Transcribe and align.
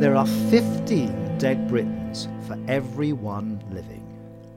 There 0.00 0.16
are 0.16 0.26
15 0.26 1.38
dead 1.38 1.68
Britons 1.68 2.28
for 2.46 2.58
every 2.68 3.12
one 3.12 3.62
living, 3.70 4.02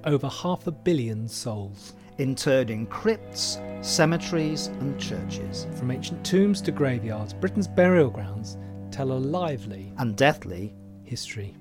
Over 0.04 0.28
half 0.28 0.68
a 0.68 0.72
billion 0.72 1.28
souls. 1.28 1.94
interred 2.18 2.72
in 2.72 2.88
crypts, 2.88 3.60
cemeteries, 3.82 4.68
and 4.80 5.00
churches. 5.00 5.68
From 5.76 5.92
ancient 5.92 6.26
tombs 6.26 6.62
to 6.62 6.72
graveyards, 6.72 7.34
Britain's 7.34 7.68
burial 7.68 8.10
grounds 8.10 8.58
tell 8.90 9.12
a 9.12 9.20
lively 9.38 9.94
And 10.00 10.16
deathly, 10.16 10.74
history. 11.04 11.54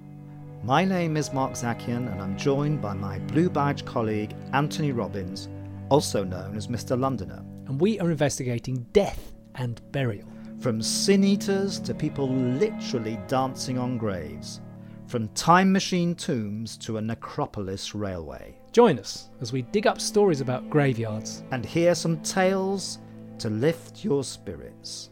my 0.64 0.84
name 0.84 1.16
is 1.18 1.32
Mark 1.34 1.52
Zakian, 1.52 2.10
and 2.10 2.20
I'm 2.22 2.36
joined 2.38 2.80
by 2.80 2.94
my 2.94 3.18
blue 3.20 3.50
badge 3.50 3.84
colleague 3.84 4.34
Anthony 4.54 4.92
Robbins, 4.92 5.48
also 5.90 6.24
known 6.24 6.56
as 6.56 6.68
Mr. 6.68 6.98
Londoner. 6.98 7.44
And 7.66 7.78
we 7.80 8.00
are 8.00 8.10
investigating 8.10 8.86
death 8.94 9.32
and 9.56 9.80
burial. 9.92 10.28
From 10.60 10.82
sin 10.82 11.22
eaters 11.22 11.78
to 11.80 11.94
people 11.94 12.28
literally 12.28 13.18
dancing 13.28 13.78
on 13.78 13.98
graves, 13.98 14.60
from 15.06 15.28
time 15.28 15.70
machine 15.70 16.14
tombs 16.14 16.76
to 16.78 16.96
a 16.96 17.00
necropolis 17.02 17.94
railway, 17.94 18.56
Join 18.72 18.98
us 18.98 19.30
as 19.40 19.52
we 19.52 19.62
dig 19.62 19.86
up 19.86 20.00
stories 20.00 20.40
about 20.42 20.68
graveyards. 20.68 21.42
and 21.50 21.64
hear 21.64 21.94
some 21.94 22.20
tales 22.22 22.98
to 23.38 23.48
lift 23.48 24.04
your 24.04 24.22
spirits. 24.22 25.08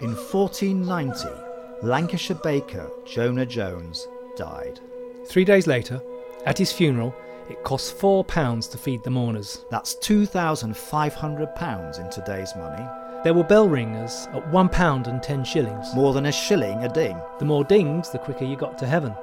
In 0.00 0.14
1490, 0.14 1.86
Lancashire 1.86 2.36
baker 2.42 2.90
Jonah 3.06 3.46
Jones 3.46 4.06
died. 4.36 4.80
Three 5.28 5.44
days 5.44 5.66
later, 5.66 6.00
at 6.44 6.58
his 6.58 6.72
funeral, 6.72 7.14
it 7.50 7.62
costs 7.62 7.90
four 7.90 8.24
pounds 8.24 8.66
to 8.68 8.78
feed 8.78 9.02
the 9.02 9.10
mourners. 9.10 9.64
That's 9.70 9.96
£2,500 9.96 12.00
in 12.00 12.10
today's 12.10 12.54
money, 12.56 12.84
There 13.22 13.34
were 13.34 13.44
bell 13.44 13.68
ringers 13.68 14.28
at 14.32 14.46
one 14.50 14.68
pound 14.68 15.06
and 15.06 15.22
ten 15.22 15.44
shillings. 15.44 15.94
more 15.94 16.12
than 16.12 16.26
a 16.26 16.32
shilling 16.32 16.84
a 16.84 16.88
ding. 16.88 17.18
The 17.38 17.44
more 17.44 17.64
dings, 17.64 18.10
the 18.10 18.18
quicker 18.18 18.44
you 18.44 18.56
got 18.56 18.78
to 18.78 18.86
heaven. 18.86 19.14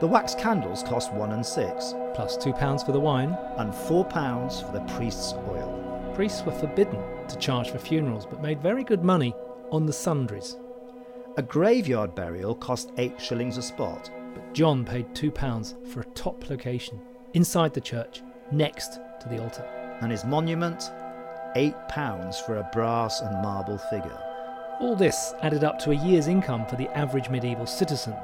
The 0.00 0.06
wax 0.06 0.34
candles 0.34 0.82
cost 0.82 1.12
one 1.12 1.32
and 1.32 1.44
six, 1.44 1.94
Plus 2.14 2.36
two 2.36 2.52
pounds 2.54 2.82
for 2.82 2.92
the 2.92 3.00
wine. 3.00 3.36
and 3.58 3.74
four 3.74 4.04
pounds 4.04 4.60
for 4.60 4.72
the 4.72 4.80
priest's 4.94 5.34
oil. 5.48 6.12
Priests 6.14 6.42
were 6.44 6.52
forbidden 6.52 7.00
to 7.28 7.36
charge 7.36 7.70
for 7.70 7.78
funerals, 7.78 8.26
but 8.26 8.42
made 8.42 8.60
very 8.62 8.82
good 8.84 9.04
money 9.04 9.34
on 9.70 9.86
the 9.86 9.92
sundries. 9.92 10.56
A 11.36 11.42
graveyard 11.42 12.14
burial 12.14 12.54
cost 12.54 12.90
eight 12.96 13.20
shillings 13.20 13.56
a 13.58 13.62
spot, 13.62 14.10
But 14.34 14.52
John 14.54 14.84
paid 14.84 15.14
two 15.14 15.30
pounds 15.30 15.74
for 15.92 16.00
a 16.00 16.04
top 16.14 16.48
location 16.50 17.00
inside 17.34 17.74
the 17.74 17.80
church, 17.80 18.22
next 18.50 18.98
to 19.20 19.28
the 19.28 19.40
altar. 19.42 19.64
and 20.00 20.10
his 20.10 20.24
monument, 20.24 20.90
eight 21.56 21.74
pounds 21.88 22.38
for 22.40 22.56
a 22.56 22.70
brass 22.72 23.20
and 23.20 23.42
marble 23.42 23.76
figure. 23.76 24.18
All 24.80 24.96
this 24.96 25.34
added 25.42 25.62
up 25.62 25.78
to 25.80 25.90
a 25.90 26.06
year's 26.06 26.26
income 26.26 26.64
for 26.66 26.76
the 26.76 26.88
average 26.96 27.28
medieval 27.28 27.66
citizen. 27.66 28.14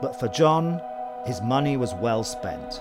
But 0.00 0.20
for 0.20 0.28
John, 0.28 0.80
his 1.26 1.42
money 1.42 1.76
was 1.76 1.94
well 1.94 2.22
spent. 2.22 2.80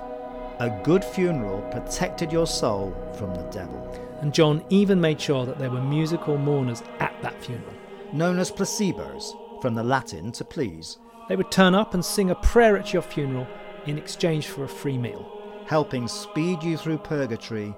A 0.60 0.70
good 0.84 1.04
funeral 1.04 1.62
protected 1.72 2.32
your 2.32 2.46
soul 2.46 2.94
from 3.18 3.34
the 3.34 3.50
devil. 3.50 3.82
And 4.22 4.32
John 4.34 4.64
even 4.70 5.02
made 5.02 5.20
sure 5.20 5.46
that 5.48 5.58
there 5.58 5.72
were 5.72 5.82
musical 5.82 6.38
mourners 6.38 6.84
at 7.00 7.16
that 7.24 7.42
funeral. 7.44 7.74
Known 8.14 8.38
as 8.38 8.52
placebos, 8.52 9.62
from 9.62 9.74
the 9.74 9.84
Latin 9.84 10.32
to 10.34 10.46
please, 10.46 10.98
They 11.30 11.36
would 11.36 11.52
turn 11.52 11.76
up 11.76 11.94
and 11.94 12.04
sing 12.04 12.32
a 12.32 12.36
prayer 12.36 12.76
at 12.76 12.92
your 12.92 13.04
funeral 13.04 13.48
in 13.86 13.98
exchange 13.98 14.48
for 14.48 14.64
a 14.64 14.68
free 14.68 14.98
meal. 14.98 15.39
Helping 15.70 16.08
speed 16.08 16.64
you 16.64 16.76
through 16.76 16.98
purgatory 16.98 17.76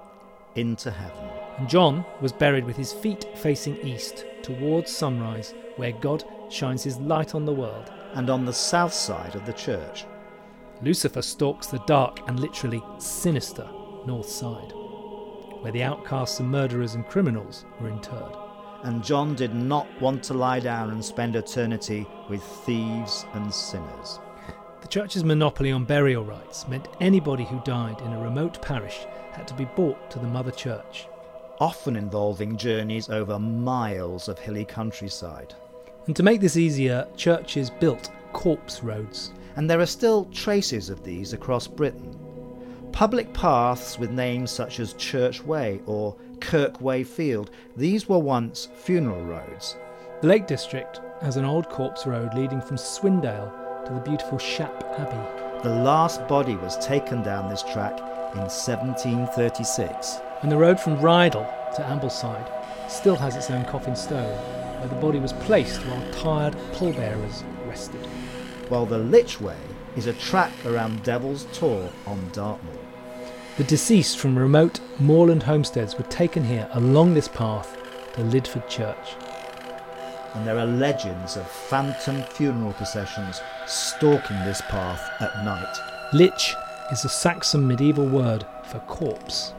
into 0.54 0.90
heaven. 0.90 1.28
And 1.58 1.68
John 1.68 2.06
was 2.22 2.32
buried 2.32 2.64
with 2.64 2.74
his 2.74 2.90
feet 2.90 3.26
facing 3.36 3.76
east 3.86 4.24
towards 4.42 4.90
sunrise, 4.90 5.52
where 5.76 5.92
God 5.92 6.24
shines 6.48 6.82
his 6.82 6.96
light 6.96 7.34
on 7.34 7.44
the 7.44 7.52
world. 7.52 7.92
And 8.14 8.30
on 8.30 8.46
the 8.46 8.52
south 8.52 8.94
side 8.94 9.34
of 9.34 9.44
the 9.44 9.52
church, 9.52 10.06
Lucifer 10.80 11.20
stalks 11.20 11.66
the 11.66 11.82
dark 11.86 12.26
and 12.28 12.40
literally 12.40 12.82
sinister 12.96 13.68
north 14.06 14.28
side, 14.28 14.72
where 15.60 15.72
the 15.72 15.82
outcasts 15.82 16.40
and 16.40 16.50
murderers 16.50 16.94
and 16.94 17.06
criminals 17.06 17.66
were 17.78 17.90
interred. 17.90 18.34
and 18.82 19.02
John 19.04 19.34
did 19.34 19.54
not 19.54 19.86
want 20.00 20.22
to 20.24 20.34
lie 20.34 20.60
down 20.60 20.90
and 20.90 21.04
spend 21.04 21.36
eternity 21.36 22.06
with 22.28 22.42
thieves 22.42 23.24
and 23.34 23.52
sinners. 23.52 24.18
The 24.82 24.88
church's 24.88 25.24
monopoly 25.24 25.72
on 25.72 25.84
burial 25.84 26.24
rights 26.24 26.68
meant 26.68 26.88
anybody 27.00 27.44
who 27.44 27.62
died 27.64 28.00
in 28.02 28.12
a 28.12 28.20
remote 28.20 28.60
parish 28.60 29.06
had 29.32 29.48
to 29.48 29.54
be 29.54 29.64
brought 29.64 30.10
to 30.10 30.18
the 30.18 30.26
mother 30.26 30.50
church. 30.50 31.06
often 31.62 31.94
involving 31.94 32.56
journeys 32.56 33.08
over 33.08 33.38
miles 33.38 34.28
of 34.28 34.36
hilly 34.36 34.64
countryside. 34.64 35.54
And 36.06 36.16
to 36.16 36.24
make 36.24 36.40
this 36.40 36.56
easier, 36.56 37.06
churches 37.16 37.70
built 37.70 38.10
corpse 38.32 38.82
roads. 38.82 39.32
And 39.54 39.70
there 39.70 39.80
are 39.80 39.86
still 39.86 40.24
traces 40.32 40.90
of 40.90 41.04
these 41.04 41.32
across 41.34 41.68
Britain. 41.68 42.18
Public 42.90 43.32
paths 43.32 43.96
with 43.96 44.10
names 44.10 44.50
such 44.50 44.80
as 44.80 44.94
Church 44.94 45.44
Way 45.44 45.80
or 45.86 46.16
Kirkway 46.40 47.06
Field, 47.06 47.52
these 47.76 48.08
were 48.08 48.18
once 48.18 48.68
funeral 48.74 49.24
roads. 49.24 49.76
The 50.20 50.26
Lake 50.26 50.48
District 50.48 51.00
has 51.20 51.36
an 51.36 51.44
old 51.44 51.68
corpse 51.68 52.06
road 52.06 52.34
leading 52.34 52.60
from 52.60 52.76
Swindale 52.76 53.52
to 53.86 53.92
the 53.92 54.00
beautiful 54.00 54.38
Shap 54.38 54.84
Abbey. 54.98 55.62
The 55.62 55.74
last 55.74 56.26
body 56.28 56.56
was 56.56 56.76
taken 56.78 57.22
down 57.22 57.48
this 57.48 57.62
track 57.62 57.98
in 58.34 58.38
1736. 58.38 60.20
And 60.42 60.50
the 60.50 60.56
road 60.56 60.78
from 60.78 60.98
Rydal 60.98 61.74
to 61.76 61.82
Ambleside 61.82 62.90
still 62.90 63.16
has 63.16 63.36
its 63.36 63.50
own 63.50 63.64
coffin 63.64 63.96
stone, 63.96 64.36
where 64.78 64.88
the 64.88 64.94
body 64.96 65.18
was 65.18 65.32
placed 65.32 65.80
while 65.86 66.12
tired 66.12 66.56
pallbearers 66.72 67.44
rested. 67.66 68.06
while 68.68 68.86
the 68.86 68.96
Lich 68.98 69.40
Way 69.40 69.58
is 69.96 70.06
a 70.06 70.14
track 70.14 70.52
around 70.64 71.02
Devil's 71.02 71.46
Tor 71.52 71.90
on 72.06 72.30
Dartmoor. 72.32 72.72
The 73.58 73.64
deceased 73.64 74.18
from 74.18 74.38
remote 74.38 74.80
moorland 74.98 75.42
homesteads 75.42 75.98
were 75.98 76.04
taken 76.04 76.44
here 76.44 76.66
along 76.72 77.12
this 77.12 77.28
path 77.28 77.76
to 78.14 78.22
Lydford 78.22 78.66
Church. 78.68 79.14
And 80.34 80.46
there 80.46 80.58
are 80.58 80.64
legends 80.64 81.36
of 81.36 81.46
phantom 81.46 82.22
funeral 82.22 82.72
processions 82.72 83.42
stalking 83.66 84.38
this 84.44 84.60
path 84.62 85.10
at 85.20 85.44
night. 85.44 85.76
Lich 86.12 86.54
is 86.90 87.04
a 87.04 87.08
Saxon 87.08 87.66
medieval 87.66 88.06
word 88.06 88.44
for 88.64 88.78
corpse. 88.80 89.52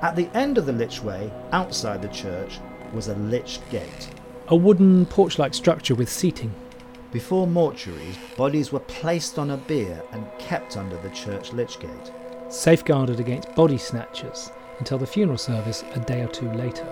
At 0.00 0.16
the 0.16 0.28
end 0.34 0.58
of 0.58 0.66
the 0.66 0.72
Lich 0.72 1.02
Way, 1.02 1.30
outside 1.52 2.02
the 2.02 2.08
church, 2.08 2.60
was 2.92 3.08
a 3.08 3.14
Lich 3.14 3.60
Gate. 3.70 4.10
A 4.48 4.56
wooden 4.56 5.04
porch 5.06 5.38
like 5.38 5.54
structure 5.54 5.94
with 5.94 6.08
seating. 6.08 6.54
Before 7.12 7.46
mortuaries, 7.46 8.16
bodies 8.36 8.70
were 8.72 8.80
placed 8.80 9.38
on 9.38 9.50
a 9.50 9.56
bier 9.56 10.02
and 10.12 10.26
kept 10.38 10.76
under 10.76 10.96
the 10.98 11.10
church 11.10 11.52
Lich 11.52 11.78
Gate. 11.80 12.12
safeguarded 12.48 13.20
against 13.20 13.54
body 13.54 13.78
snatchers 13.78 14.50
until 14.78 14.98
the 14.98 15.06
funeral 15.06 15.38
service 15.38 15.84
a 15.94 16.00
day 16.00 16.22
or 16.22 16.28
two 16.28 16.50
later. 16.52 16.84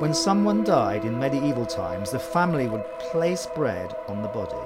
When 0.00 0.14
someone 0.14 0.64
died 0.64 1.04
in 1.04 1.18
medieval 1.18 1.66
times, 1.66 2.10
the 2.10 2.18
family 2.18 2.68
would 2.68 2.84
place 2.98 3.46
bread 3.54 3.94
on 4.08 4.22
the 4.22 4.28
body, 4.28 4.56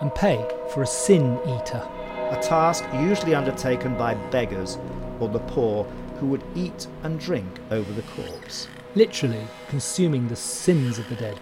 And 0.00 0.14
pay 0.14 0.44
for 0.72 0.82
a 0.82 0.86
sin 0.86 1.38
eater. 1.46 1.82
a 2.30 2.38
task 2.42 2.84
usually 2.94 3.34
undertaken 3.34 3.96
by 3.98 4.14
beggars 4.30 4.78
or 5.20 5.28
the 5.28 5.38
poor 5.40 5.84
who 6.18 6.26
would 6.28 6.42
eat 6.56 6.86
and 7.02 7.20
drink 7.20 7.46
over 7.70 7.92
the 7.92 8.02
corpse, 8.02 8.68
literally 8.94 9.46
consuming 9.68 10.26
the 10.28 10.36
sins 10.36 10.98
of 10.98 11.08
the 11.08 11.16
dead. 11.16 11.38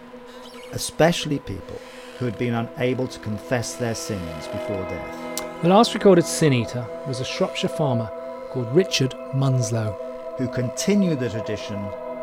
especially 0.73 1.39
people 1.41 1.79
who 2.19 2.25
had 2.25 2.37
been 2.39 2.55
unable 2.55 3.07
to 3.09 3.19
confess 3.21 3.75
their 3.77 3.95
sins 3.95 4.47
before 4.49 4.83
death, 4.89 5.17
The 5.63 5.69
last 5.69 5.95
recorded 5.95 6.25
sin 6.27 6.53
eater 6.53 6.87
was 7.07 7.21
a 7.21 7.25
Shropshire 7.25 7.69
farmer 7.71 8.11
called 8.51 8.75
Richard 8.75 9.15
Munslow. 9.35 9.97
who 10.39 10.49
continued 10.49 11.21
the 11.21 11.29
tradition 11.29 11.79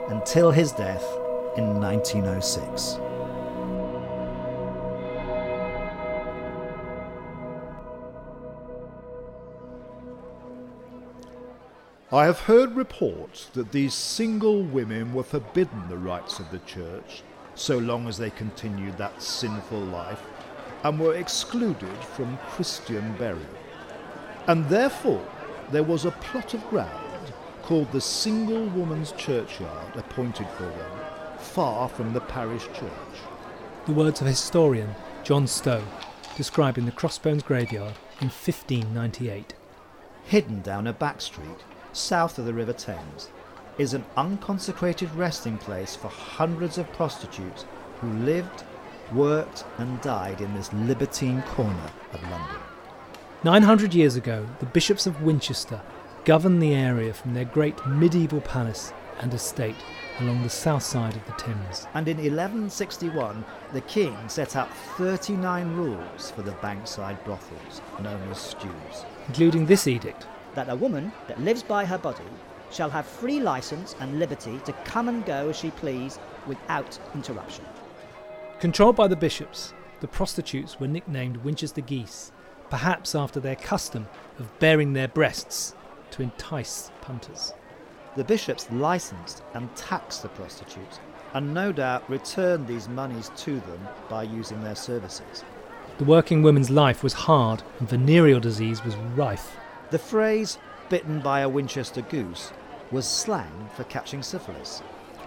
until 0.09 0.51
his 0.51 0.71
death 0.71 1.05
in 1.57 1.79
1906. 1.79 2.99
I 12.09 12.23
have 12.23 12.39
heard 12.39 12.77
reports 12.77 13.47
that 13.47 13.73
these 13.73 13.93
single 13.93 14.63
women 14.63 15.13
were 15.13 15.23
forbidden 15.23 15.89
the 15.89 15.97
rites 15.97 16.39
of 16.39 16.49
the 16.51 16.59
church 16.59 17.21
so 17.53 17.77
long 17.77 18.07
as 18.07 18.17
they 18.17 18.29
continued 18.29 18.97
that 18.97 19.21
sinful 19.21 19.81
life 19.81 20.21
and 20.85 20.97
were 20.97 21.15
excluded 21.15 21.97
from 22.15 22.39
Christian 22.47 23.13
burial. 23.17 23.45
And 24.47 24.69
therefore 24.69 25.27
there 25.71 25.83
was 25.83 26.05
a 26.05 26.11
plot 26.11 26.53
of 26.53 26.65
ground 26.69 27.33
called 27.63 27.91
the 27.91 27.99
Single 27.99 28.67
Woman's 28.67 29.11
Churchyard 29.11 29.97
appointed 29.97 30.47
for 30.51 30.63
them, 30.63 30.91
far 31.39 31.89
from 31.89 32.13
the 32.13 32.21
parish 32.21 32.67
church. 32.67 33.17
The 33.85 33.91
words 33.91 34.21
of 34.21 34.27
historian 34.27 34.95
John 35.25 35.45
Stow 35.45 35.83
describing 36.37 36.85
the 36.85 36.93
Crossbones 36.93 37.43
graveyard 37.43 37.95
in 38.21 38.29
1598. 38.29 39.55
hidden 40.23 40.61
down 40.61 40.87
a 40.87 40.93
back 40.93 41.19
street 41.19 41.65
south 41.97 42.37
of 42.37 42.45
the 42.45 42.53
River 42.53 42.73
Thames. 42.73 43.29
is 43.77 43.93
an 43.93 44.05
unconsecrated 44.15 45.13
resting 45.13 45.57
place 45.57 45.95
for 45.95 46.07
hundreds 46.07 46.77
of 46.77 46.91
prostitutes 46.93 47.65
who 48.01 48.11
lived, 48.11 48.63
worked, 49.13 49.65
and 49.77 50.01
died 50.01 50.41
in 50.41 50.53
this 50.53 50.73
libertine 50.73 51.41
corner 51.43 51.91
of 52.13 52.21
London. 52.23 52.57
900 53.43 53.93
years 53.93 54.15
ago, 54.15 54.47
the 54.59 54.65
bishops 54.65 55.05
of 55.05 55.21
Winchester 55.21 55.81
governed 56.25 56.61
the 56.61 56.73
area 56.73 57.13
from 57.13 57.33
their 57.33 57.45
great 57.45 57.85
medieval 57.85 58.41
palace 58.41 58.93
and 59.19 59.33
estate 59.33 59.75
along 60.19 60.41
the 60.41 60.49
south 60.49 60.83
side 60.83 61.15
of 61.15 61.25
the 61.25 61.31
Thames. 61.33 61.85
And 61.93 62.07
in 62.07 62.17
1161, 62.17 63.45
the 63.73 63.81
king 63.81 64.15
set 64.27 64.55
out 64.55 64.73
39 64.97 65.75
rules 65.75 66.31
for 66.31 66.41
the 66.41 66.51
bankside 66.53 67.23
brothels, 67.23 67.81
known 68.01 68.21
as 68.29 68.39
stews. 68.39 69.05
including 69.27 69.65
this 69.65 69.87
edict 69.87 70.25
that 70.57 70.69
a 70.69 70.75
woman 70.75 71.11
that 71.27 71.39
lives 71.39 71.61
by 71.61 71.85
her 71.85 71.99
body 71.99 72.23
shall 72.71 72.89
have 72.89 73.05
free 73.05 73.39
license 73.39 73.95
and 73.99 74.17
liberty 74.17 74.59
to 74.65 74.73
come 74.85 75.07
and 75.07 75.23
go 75.23 75.49
as 75.49 75.55
she 75.55 75.69
please 75.69 76.17
without 76.47 76.97
interruption. 77.13 77.63
Controlled 78.59 78.95
by 78.95 79.07
the 79.07 79.15
bishops, 79.15 79.75
the 79.99 80.07
prostitutes 80.07 80.79
were 80.79 80.87
nicknamed 80.87 81.37
Winchester 81.37 81.81
geese, 81.81 82.31
perhaps 82.71 83.13
after 83.13 83.39
their 83.39 83.55
custom 83.55 84.07
of 84.39 84.57
baring 84.57 84.93
their 84.93 85.07
breasts 85.07 85.75
to 86.09 86.23
entice 86.23 86.89
punters. 87.01 87.53
The 88.15 88.23
bishops 88.23 88.67
licensed 88.71 89.43
and 89.53 89.73
taxed 89.75 90.23
the 90.23 90.29
prostitutes, 90.29 90.99
and 91.35 91.53
no 91.53 91.71
doubt 91.71 92.09
returned 92.09 92.65
these 92.65 92.89
monies 92.89 93.29
to 93.37 93.59
them 93.59 93.87
by 94.09 94.23
using 94.23 94.63
their 94.63 94.75
services. 94.75 95.43
The 95.99 96.03
working 96.03 96.41
woman's 96.41 96.71
life 96.71 97.03
was 97.03 97.13
hard 97.13 97.61
and 97.77 97.87
venereal 97.87 98.39
disease 98.39 98.83
was 98.83 98.95
rife. 98.95 99.55
The 99.89 99.99
phrase 99.99 100.57
bitten 100.89 101.21
by 101.21 101.41
a 101.41 101.49
Winchester 101.49 102.01
goose 102.01 102.51
was 102.91 103.07
slang 103.07 103.69
for 103.75 103.85
catching 103.85 104.21
syphilis. 104.21 104.81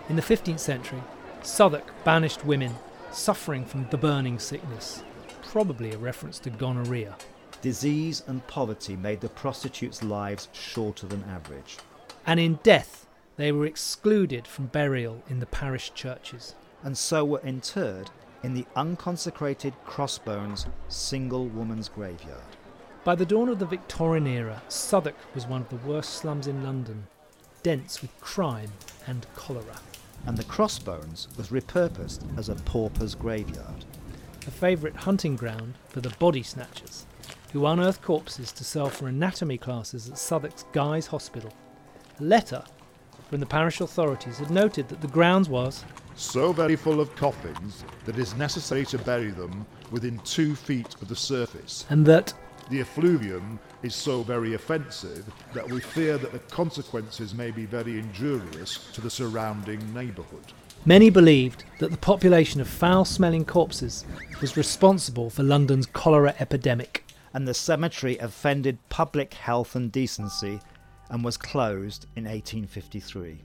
In 0.09 0.17
the 0.17 0.23
15th 0.23 0.61
century, 0.61 1.03
Southwark 1.43 1.93
banished 2.05 2.45
women 2.45 2.75
suffering 3.11 3.65
from 3.65 3.89
the 3.89 3.97
burning 3.97 4.39
sickness, 4.39 5.03
probably 5.43 5.93
a 5.93 5.99
reference 5.99 6.39
to 6.41 6.51
gonorrhea. 6.51 7.17
Disease 7.63 8.23
and 8.27 8.47
poverty 8.47 8.97
made 8.97 9.21
the 9.21 9.29
prostitutes' 9.31 10.03
lives 10.03 10.49
shorter 10.53 11.07
than 11.07 11.25
average. 11.25 11.79
And 12.27 12.39
in 12.39 12.59
death, 12.63 13.07
they 13.37 13.53
were 13.53 13.67
excluded 13.67 14.47
from 14.47 14.67
burial 14.67 15.23
in 15.29 15.41
the 15.41 15.47
parish 15.47 15.93
churches. 15.95 16.55
and 16.83 16.97
so 16.97 17.25
were 17.25 17.41
interred 17.41 18.11
in 18.43 18.55
the 18.55 18.67
unconsecrated 18.75 19.75
Crossbones 19.85 20.67
single 20.89 21.47
woman's 21.47 21.89
graveyard. 21.89 22.57
By 23.03 23.15
the 23.15 23.25
dawn 23.25 23.49
of 23.49 23.59
the 23.59 23.67
Victorian 23.67 24.27
era, 24.27 24.61
Southwark 24.69 25.17
was 25.35 25.47
one 25.47 25.63
of 25.63 25.69
the 25.71 25.89
worst 25.89 26.15
slums 26.15 26.47
in 26.47 26.63
London, 26.63 27.07
dense 27.63 28.03
with 28.03 28.19
crime 28.21 28.71
and 29.07 29.27
cholera. 29.35 29.81
And 30.27 30.37
the 30.37 30.45
Crossbones 30.45 31.29
was 31.37 31.49
repurposed 31.49 32.21
as 32.39 32.49
a 32.51 32.55
pauper's 32.57 33.15
graveyard. 33.15 33.85
a 34.47 34.51
favourite 34.51 34.97
hunting 34.97 35.37
ground 35.37 35.75
for 35.89 36.01
the 36.01 36.11
body 36.19 36.43
snatchers, 36.43 37.07
who 37.53 37.67
unearthed 37.67 38.03
corpses 38.03 38.53
to 38.53 38.65
sell 38.65 38.89
for 38.89 39.07
anatomy 39.09 39.59
classes 39.59 40.09
at 40.09 40.19
Southwark's 40.19 40.65
Guy's 40.73 41.07
Hospital. 41.07 41.53
A 42.19 42.23
letter 42.23 42.63
from 43.29 43.41
the 43.41 43.47
parish 43.47 43.81
authorities 43.81 44.39
had 44.39 44.51
noted 44.51 44.89
that 44.89 45.01
the 45.01 45.09
grounds 45.09 45.49
was 45.49 45.85
So 46.17 46.53
very 46.53 46.77
full 46.77 47.01
of 47.01 47.15
coffins 47.17 47.85
that 48.05 48.17
it 48.17 48.21
is 48.21 48.35
necessary 48.35 48.85
to 48.87 48.99
bury 48.99 49.31
them 49.31 49.67
within 49.91 50.19
two 50.21 50.55
feet 50.55 50.95
of 51.03 51.09
the 51.09 51.17
surface. 51.17 51.85
and 51.91 52.05
that 52.07 52.33
The 52.71 52.81
effluvium 52.81 53.59
is 53.83 53.97
so 53.97 54.23
very 54.23 54.55
offensive 54.55 55.25
that 55.55 55.69
we 55.69 55.81
fear 55.81 56.17
that 56.19 56.31
the 56.31 56.39
consequences 56.39 57.35
may 57.35 57.51
be 57.51 57.67
very 57.67 57.99
injurious 57.99 58.93
to 58.93 59.01
the 59.01 59.11
surrounding 59.11 59.81
neighbourhood. 59.93 60.53
many 60.87 61.11
believed 61.11 61.65
that 61.81 61.91
the 61.91 61.97
population 61.97 62.61
of 62.61 62.69
foul 62.69 63.05
smelling 63.05 63.45
corpses 63.45 64.05
was 64.41 64.57
responsible 64.57 65.31
for 65.31 65.43
London's 65.43 65.87
cholera 65.87 66.33
epidemic. 66.39 67.05
And 67.35 67.47
the 67.47 67.55
cemetery 67.55 68.19
offended 68.19 68.79
public 68.89 69.35
health 69.35 69.75
and 69.75 69.91
decency 69.91 70.61
and 71.09 71.25
was 71.25 71.37
closed 71.37 72.07
in 72.15 72.25
1853. 72.25 73.43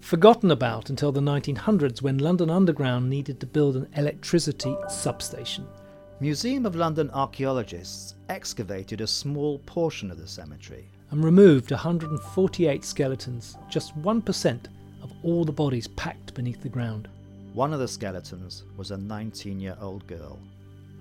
Forgotten 0.00 0.52
about 0.52 0.90
until 0.90 1.10
the 1.10 1.20
1900s 1.20 2.02
when 2.02 2.18
London 2.18 2.50
Underground 2.50 3.10
needed 3.10 3.40
to 3.40 3.46
build 3.46 3.76
an 3.76 3.88
electricity 3.96 4.76
substation. 4.88 5.66
Museum 6.20 6.66
of 6.66 6.76
London 6.76 7.10
archaeologists 7.14 8.14
excavated 8.28 9.00
a 9.00 9.06
small 9.06 9.58
portion 9.60 10.10
of 10.10 10.18
the 10.18 10.28
cemetery. 10.28 10.86
and 11.12 11.24
removed 11.24 11.70
148 11.72 12.84
skeletons, 12.84 13.56
just 13.68 13.98
1% 14.02 14.66
of 15.02 15.10
all 15.24 15.44
the 15.44 15.50
bodies 15.50 15.88
packed 15.88 16.34
beneath 16.34 16.62
the 16.62 16.68
ground. 16.68 17.08
One 17.54 17.72
of 17.72 17.80
the 17.80 17.88
skeletons 17.88 18.64
was 18.76 18.90
a 18.90 18.96
19 18.98 19.58
year 19.58 19.76
old 19.80 20.06
girl. 20.06 20.38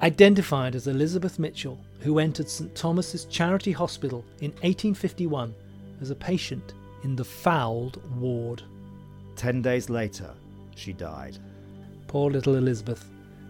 Identified 0.01 0.73
as 0.73 0.87
Elizabeth 0.87 1.37
Mitchell, 1.37 1.77
who 1.99 2.17
entered 2.19 2.49
St 2.49 2.73
Thomas's 2.73 3.25
Charity 3.25 3.73
Hospital 3.73 4.23
in 4.39 4.51
1851 4.63 5.53
as 6.01 6.09
a 6.09 6.15
patient 6.15 6.73
in 7.03 7.15
the 7.15 7.25
fouled 7.25 8.01
ward. 8.19 8.63
Ten 9.35 9.61
days 9.61 9.89
later, 9.89 10.31
she 10.75 10.93
died. 10.93 11.37
Poor 12.07 12.31
little 12.31 12.55
Elizabeth 12.55 13.05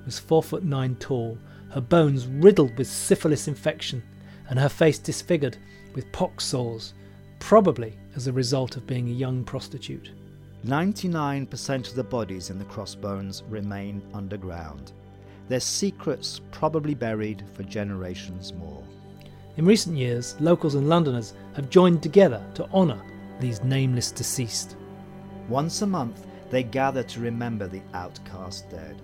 was 0.05 0.17
four 0.19 0.41
foot 0.43 0.63
nine 0.63 0.95
tall, 0.95 1.37
her 1.71 1.81
bones 1.81 2.27
riddled 2.27 2.77
with 2.77 2.87
syphilis 2.87 3.47
infection, 3.47 4.03
and 4.49 4.59
her 4.59 4.69
face 4.69 4.97
disfigured 4.97 5.57
with 5.93 6.11
pox 6.11 6.45
sores, 6.45 6.93
probably 7.39 7.97
as 8.15 8.27
a 8.27 8.33
result 8.33 8.75
of 8.75 8.87
being 8.87 9.09
a 9.09 9.13
young 9.13 9.43
prostitute. 9.43 10.11
99% 10.65 11.87
of 11.87 11.95
the 11.95 12.03
bodies 12.03 12.49
in 12.49 12.59
the 12.59 12.65
crossbones 12.65 13.43
remain 13.49 14.01
underground, 14.13 14.91
their 15.47 15.59
secrets 15.59 16.41
probably 16.51 16.93
buried 16.93 17.43
for 17.53 17.63
generations 17.63 18.53
more. 18.53 18.83
In 19.57 19.65
recent 19.65 19.97
years, 19.97 20.35
locals 20.39 20.75
and 20.75 20.87
Londoners 20.87 21.33
have 21.53 21.69
joined 21.69 22.03
together 22.03 22.45
to 22.53 22.69
honour 22.71 23.01
these 23.39 23.63
nameless 23.63 24.11
deceased. 24.11 24.75
Once 25.47 25.81
a 25.81 25.87
month, 25.87 26.25
they 26.49 26.63
gather 26.63 27.03
to 27.03 27.19
remember 27.19 27.67
the 27.67 27.81
outcast 27.93 28.69
dead, 28.69 29.01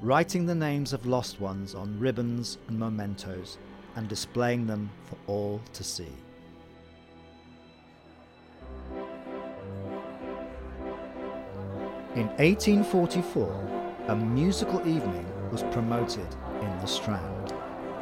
writing 0.00 0.46
the 0.46 0.54
names 0.54 0.92
of 0.92 1.06
lost 1.06 1.40
ones 1.40 1.74
on 1.74 1.98
ribbons 1.98 2.58
and 2.68 2.78
mementos 2.78 3.58
and 3.96 4.08
displaying 4.08 4.66
them 4.66 4.88
for 5.06 5.16
all 5.26 5.60
to 5.72 5.82
see. 5.82 6.12
In 12.14 12.28
1844, 12.38 14.04
a 14.08 14.16
musical 14.16 14.80
evening 14.80 15.26
was 15.50 15.62
promoted 15.64 16.26
in 16.60 16.78
the 16.78 16.86
Strand. 16.86 17.52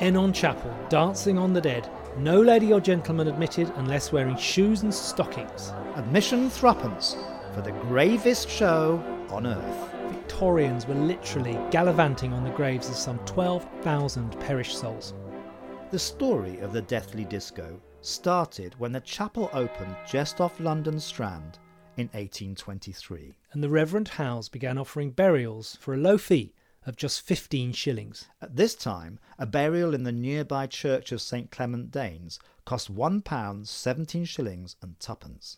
Enon 0.01 0.33
Chapel, 0.33 0.75
dancing 0.89 1.39
on 1.39 1.53
the 1.53 1.61
dead, 1.61 1.89
no 2.19 2.41
lady 2.41 2.73
or 2.73 2.81
gentleman 2.81 3.29
admitted 3.29 3.73
unless 3.77 4.13
wearing 4.13 4.37
shoes 4.37 4.83
and 4.83 4.93
stockings. 4.93 5.73
Admission 5.97 6.51
threepence 6.51 7.17
for 7.55 7.63
the 7.63 7.73
gravest 7.73 8.49
show 8.49 9.03
on 9.31 9.47
earth. 9.47 9.96
Victorians 10.37 10.87
were 10.87 10.95
literally 10.95 11.59
gallivanting 11.71 12.35
on 12.35 12.45
the 12.45 12.51
graves 12.51 12.91
of 12.91 12.95
some 12.95 13.19
12,000 13.21 14.39
perished 14.39 14.77
souls. 14.77 15.15
The 15.91 15.99
story 15.99 16.59
of 16.59 16.75
the 16.75 16.83
Deathly 16.83 17.25
Disco 17.25 17.81
started 18.03 18.75
when 18.79 18.93
the 18.93 19.01
chapel 19.01 19.49
opened 19.55 19.97
just 20.07 20.43
off 20.43 20.61
London 20.61 21.01
Strand 21.01 21.59
in 21.97 22.09
1823. 22.09 23.35
And 23.53 23.65
the 23.65 23.71
Reverend 23.71 24.09
Howes 24.09 24.51
began 24.51 24.77
offering 24.77 25.11
burials 25.11 25.79
for 25.81 25.95
a 25.95 25.97
low 25.97 26.19
fee 26.19 26.53
of 26.85 26.97
just 26.97 27.23
15 27.23 27.73
shillings. 27.73 28.29
At 28.43 28.57
this 28.57 28.75
time, 28.75 29.19
a 29.39 29.47
burial 29.47 29.95
in 29.95 30.03
the 30.03 30.13
nearby 30.13 30.67
church 30.67 31.13
of 31.13 31.23
St 31.23 31.51
Clement 31.51 31.91
Danes 31.91 32.39
cost 32.67 32.95
£1 32.95 33.67
17 33.67 34.27
shillings 34.27 34.77
and 34.83 35.01
twopence. 35.01 35.57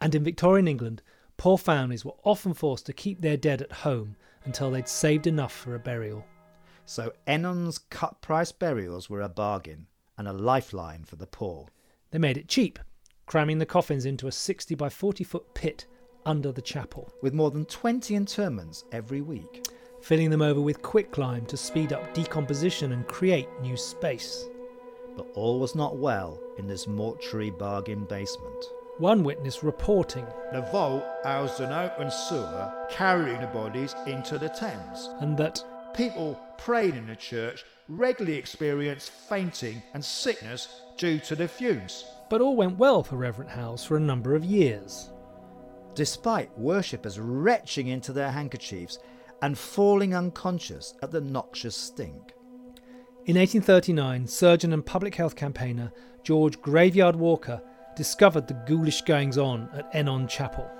And 0.00 0.14
in 0.14 0.24
Victorian 0.24 0.68
England, 0.68 1.02
poor 1.36 1.58
families 1.58 2.04
were 2.04 2.14
often 2.24 2.54
forced 2.54 2.86
to 2.86 2.92
keep 2.92 3.20
their 3.20 3.36
dead 3.36 3.62
at 3.62 3.72
home 3.72 4.16
until 4.44 4.70
they'd 4.70 4.88
saved 4.88 5.26
enough 5.26 5.52
for 5.52 5.74
a 5.74 5.78
burial. 5.78 6.24
So 6.84 7.12
Enon's 7.26 7.78
cut 7.78 8.20
price 8.20 8.52
burials 8.52 9.10
were 9.10 9.22
a 9.22 9.28
bargain 9.28 9.86
and 10.16 10.28
a 10.28 10.32
lifeline 10.32 11.04
for 11.04 11.16
the 11.16 11.26
poor. 11.26 11.66
They 12.10 12.18
made 12.18 12.38
it 12.38 12.48
cheap, 12.48 12.78
cramming 13.26 13.58
the 13.58 13.66
coffins 13.66 14.06
into 14.06 14.28
a 14.28 14.32
60 14.32 14.74
by 14.76 14.88
40 14.88 15.24
foot 15.24 15.54
pit 15.54 15.86
under 16.24 16.52
the 16.52 16.62
chapel, 16.62 17.12
With 17.22 17.34
more 17.34 17.50
than 17.50 17.64
20 17.66 18.14
interments 18.14 18.84
every 18.92 19.20
week. 19.20 19.66
filling 20.02 20.30
them 20.30 20.42
over 20.42 20.60
with 20.60 20.82
quicklime 20.82 21.44
to 21.46 21.56
speed 21.56 21.92
up 21.92 22.14
decomposition 22.14 22.92
and 22.92 23.06
create 23.08 23.48
new 23.60 23.76
space. 23.76 24.44
But 25.16 25.26
all 25.34 25.58
was 25.58 25.74
not 25.74 25.96
well 25.96 26.38
in 26.58 26.66
this 26.68 26.86
mortuary 26.86 27.50
bargain 27.50 28.04
basement. 28.04 28.64
One 28.98 29.22
witness 29.24 29.62
reporting, 29.62 30.26
The 30.52 30.62
vault 30.72 31.04
housed 31.22 31.60
an 31.60 31.72
open 31.72 32.10
sewer 32.10 32.72
carrying 32.90 33.40
the 33.40 33.46
bodies 33.48 33.94
into 34.06 34.38
the 34.38 34.48
Thames. 34.48 35.10
and 35.20 35.36
that 35.38 35.62
People 35.94 36.38
praying 36.58 36.94
in 36.94 37.06
the 37.06 37.16
church 37.16 37.64
regularly 37.88 38.36
experienced 38.38 39.10
fainting 39.10 39.82
and 39.94 40.04
sickness 40.04 40.82
due 40.98 41.18
to 41.20 41.34
the 41.34 41.48
fumes. 41.48 42.04
But 42.28 42.40
all 42.42 42.54
went 42.56 42.76
well 42.78 43.02
for 43.02 43.16
Reverend 43.16 43.50
Howes 43.50 43.84
for 43.84 43.96
a 43.96 44.00
number 44.00 44.34
of 44.34 44.44
years. 44.44 45.10
despite 45.94 46.50
worshippers 46.58 47.18
retching 47.18 47.86
into 47.86 48.12
their 48.12 48.30
handkerchiefs 48.30 48.98
and 49.40 49.56
falling 49.56 50.14
unconscious 50.14 50.92
at 51.02 51.10
the 51.10 51.20
noxious 51.22 51.74
stink. 51.74 52.34
In 53.24 53.36
1839, 53.38 54.26
surgeon 54.26 54.74
and 54.74 54.84
public 54.84 55.14
health 55.14 55.34
campaigner 55.36 55.90
George 56.22 56.60
Graveyard 56.60 57.16
Walker 57.16 57.62
discovered 57.96 58.46
the 58.46 58.54
ghoulish 58.54 59.00
goings 59.02 59.38
on 59.38 59.68
at 59.74 59.88
Enon 59.94 60.28
Chapel. 60.28 60.70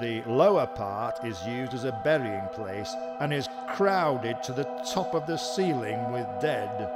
The 0.00 0.22
lower 0.26 0.66
part 0.66 1.24
is 1.24 1.44
used 1.46 1.74
as 1.74 1.84
a 1.84 2.00
burying 2.04 2.46
place 2.52 2.94
and 3.20 3.32
is 3.32 3.48
crowded 3.70 4.42
to 4.44 4.52
the 4.52 4.64
top 4.92 5.14
of 5.14 5.26
the 5.26 5.36
ceiling 5.36 6.12
with 6.12 6.26
dead. 6.40 6.88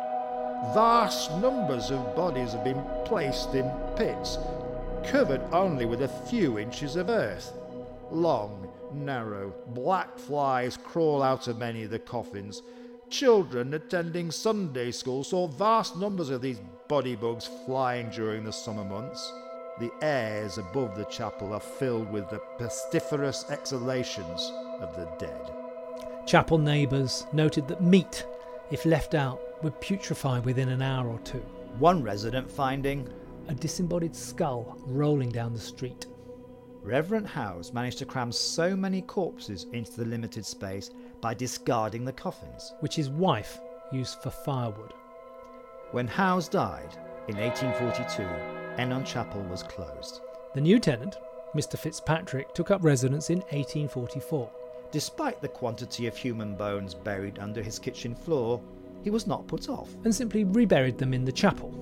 Vast 0.74 1.30
numbers 1.38 1.90
of 1.90 2.14
bodies 2.14 2.52
have 2.52 2.64
been 2.64 2.82
placed 3.04 3.54
in 3.54 3.70
pits, 3.96 4.38
covered 5.04 5.42
only 5.52 5.86
with 5.86 6.02
a 6.02 6.08
few 6.08 6.58
inches 6.58 6.96
of 6.96 7.10
earth. 7.10 7.52
Long, 8.10 8.68
narrow, 8.92 9.54
black 9.68 10.18
flies 10.18 10.76
crawl 10.76 11.22
out 11.22 11.48
of 11.48 11.58
many 11.58 11.84
of 11.84 11.90
the 11.90 11.98
coffins. 11.98 12.62
Children 13.10 13.74
attending 13.74 14.30
Sunday 14.30 14.90
school 14.90 15.24
saw 15.24 15.46
vast 15.46 15.96
numbers 15.96 16.30
of 16.30 16.40
these 16.42 16.60
body 16.88 17.16
bugs 17.16 17.48
flying 17.66 18.08
during 18.10 18.44
the 18.44 18.52
summer 18.52 18.84
months. 18.84 19.32
The 19.78 19.90
airs 20.02 20.58
above 20.58 20.96
the 20.96 21.04
chapel 21.04 21.52
are 21.52 21.60
filled 21.60 22.10
with 22.10 22.30
the 22.30 22.40
pestiferous 22.58 23.50
exhalations 23.50 24.52
of 24.80 24.96
the 24.96 25.08
dead. 25.18 25.52
Chapel 26.26 26.58
neighbours 26.58 27.26
noted 27.32 27.68
that 27.68 27.82
meat, 27.82 28.26
if 28.70 28.84
left 28.84 29.14
out, 29.14 29.40
would 29.62 29.80
putrefy 29.80 30.40
within 30.44 30.68
an 30.68 30.82
hour 30.82 31.08
or 31.08 31.18
two. 31.20 31.42
One 31.78 32.02
resident 32.02 32.50
finding 32.50 33.08
A 33.48 33.54
disembodied 33.54 34.16
skull 34.16 34.76
rolling 34.86 35.30
down 35.30 35.52
the 35.52 35.60
street. 35.60 36.06
Reverend 36.82 37.26
Howes 37.26 37.72
managed 37.72 37.98
to 37.98 38.04
cram 38.04 38.32
so 38.32 38.74
many 38.74 39.02
corpses 39.02 39.66
into 39.72 39.92
the 39.92 40.04
limited 40.04 40.46
space 40.46 40.90
by 41.20 41.34
discarding 41.34 42.04
the 42.04 42.12
coffins. 42.12 42.72
which 42.80 42.96
his 42.96 43.10
wife 43.10 43.60
used 43.92 44.20
for 44.22 44.30
firewood. 44.30 44.92
When 45.92 46.08
Howes 46.08 46.48
died 46.48 46.96
in 47.28 47.36
1842, 47.36 48.22
Enon 48.76 49.04
Chapel 49.04 49.42
was 49.42 49.62
closed. 49.62 50.20
The 50.54 50.60
new 50.60 50.80
tenant, 50.80 51.16
Mr. 51.54 51.78
Fitzpatrick, 51.78 52.52
took 52.54 52.70
up 52.70 52.82
residence 52.82 53.30
in 53.30 53.38
1844. 53.38 54.50
Despite 54.90 55.40
the 55.40 55.48
quantity 55.48 56.06
of 56.06 56.16
human 56.16 56.56
bones 56.56 56.94
buried 56.94 57.38
under 57.38 57.62
his 57.62 57.78
kitchen 57.78 58.14
floor, 58.14 58.60
he 59.02 59.10
was 59.10 59.26
not 59.26 59.46
put 59.46 59.68
off. 59.68 59.94
and 60.04 60.14
simply 60.14 60.44
reburied 60.44 60.98
them 60.98 61.14
in 61.14 61.24
the 61.24 61.32
chapel, 61.32 61.72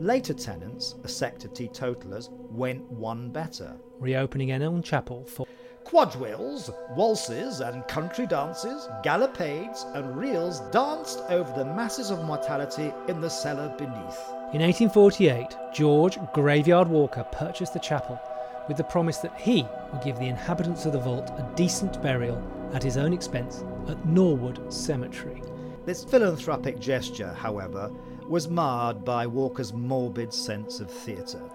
Later 0.00 0.34
tenants, 0.34 0.96
a 1.04 1.08
sect 1.08 1.44
of 1.44 1.54
teetotalers, 1.54 2.28
went 2.50 2.82
one 2.90 3.30
better. 3.30 3.76
reopening 4.00 4.50
Enon 4.50 4.82
Chapel 4.82 5.24
for 5.24 5.46
Quadrilles, 5.94 6.72
waltzes, 6.96 7.60
and 7.60 7.86
country 7.86 8.26
dances, 8.26 8.88
galopades 9.04 9.84
and 9.94 10.16
reels 10.16 10.58
danced 10.72 11.20
over 11.28 11.52
the 11.52 11.64
masses 11.64 12.10
of 12.10 12.24
mortality 12.24 12.92
in 13.06 13.20
the 13.20 13.30
cellar 13.30 13.68
beneath. 13.78 14.18
In 14.52 14.60
1848, 14.60 15.56
George 15.72 16.18
Graveyard 16.32 16.88
Walker 16.88 17.24
purchased 17.30 17.74
the 17.74 17.78
chapel 17.78 18.20
with 18.66 18.76
the 18.76 18.82
promise 18.82 19.18
that 19.18 19.38
he 19.38 19.64
would 19.92 20.02
give 20.02 20.18
the 20.18 20.26
inhabitants 20.26 20.84
of 20.84 20.94
the 20.94 20.98
vault 20.98 21.30
a 21.30 21.48
decent 21.54 22.02
burial 22.02 22.42
at 22.72 22.82
his 22.82 22.96
own 22.96 23.12
expense 23.12 23.62
at 23.86 24.04
Norwood 24.04 24.72
Cemetery. 24.72 25.44
This 25.84 26.02
philanthropic 26.02 26.80
gesture, 26.80 27.32
however, 27.34 27.88
was 28.26 28.48
marred 28.48 29.04
by 29.04 29.28
Walker's 29.28 29.72
morbid 29.72 30.34
sense 30.34 30.80
of 30.80 30.90
theatre. 30.90 31.48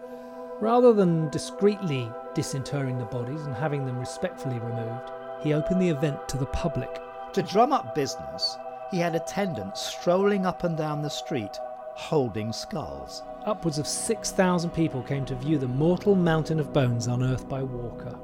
Rather 0.62 0.92
than 0.92 1.30
discreetly 1.30 2.12
disinterring 2.34 2.98
the 2.98 3.06
bodies 3.06 3.46
and 3.46 3.56
having 3.56 3.86
them 3.86 3.98
respectfully 3.98 4.60
removed, 4.60 5.10
he 5.42 5.54
opened 5.54 5.82
the 5.82 5.90
event 5.90 6.28
to 6.28 6.38
the 6.38 6.46
public. 6.48 7.02
To 7.34 7.42
drum 7.42 7.72
up 7.72 7.96
business, 7.96 8.58
he 8.92 8.98
had 8.98 9.16
attendants 9.16 9.82
strolling 9.82 10.46
up 10.46 10.66
and 10.66 10.76
down 10.78 11.02
the 11.02 11.10
street 11.10 11.58
holding 11.96 12.52
skulls. 12.52 13.24
Upwards 13.46 13.78
of 13.78 13.88
6,000 13.88 14.70
people 14.72 15.04
came 15.04 15.26
to 15.26 15.36
view 15.36 15.58
the 15.58 15.68
mortal 15.68 16.16
mountain 16.16 16.60
of 16.60 16.74
bones 16.74 17.08
unearthed 17.08 17.48
by 17.48 17.62
Walker. 17.62 18.18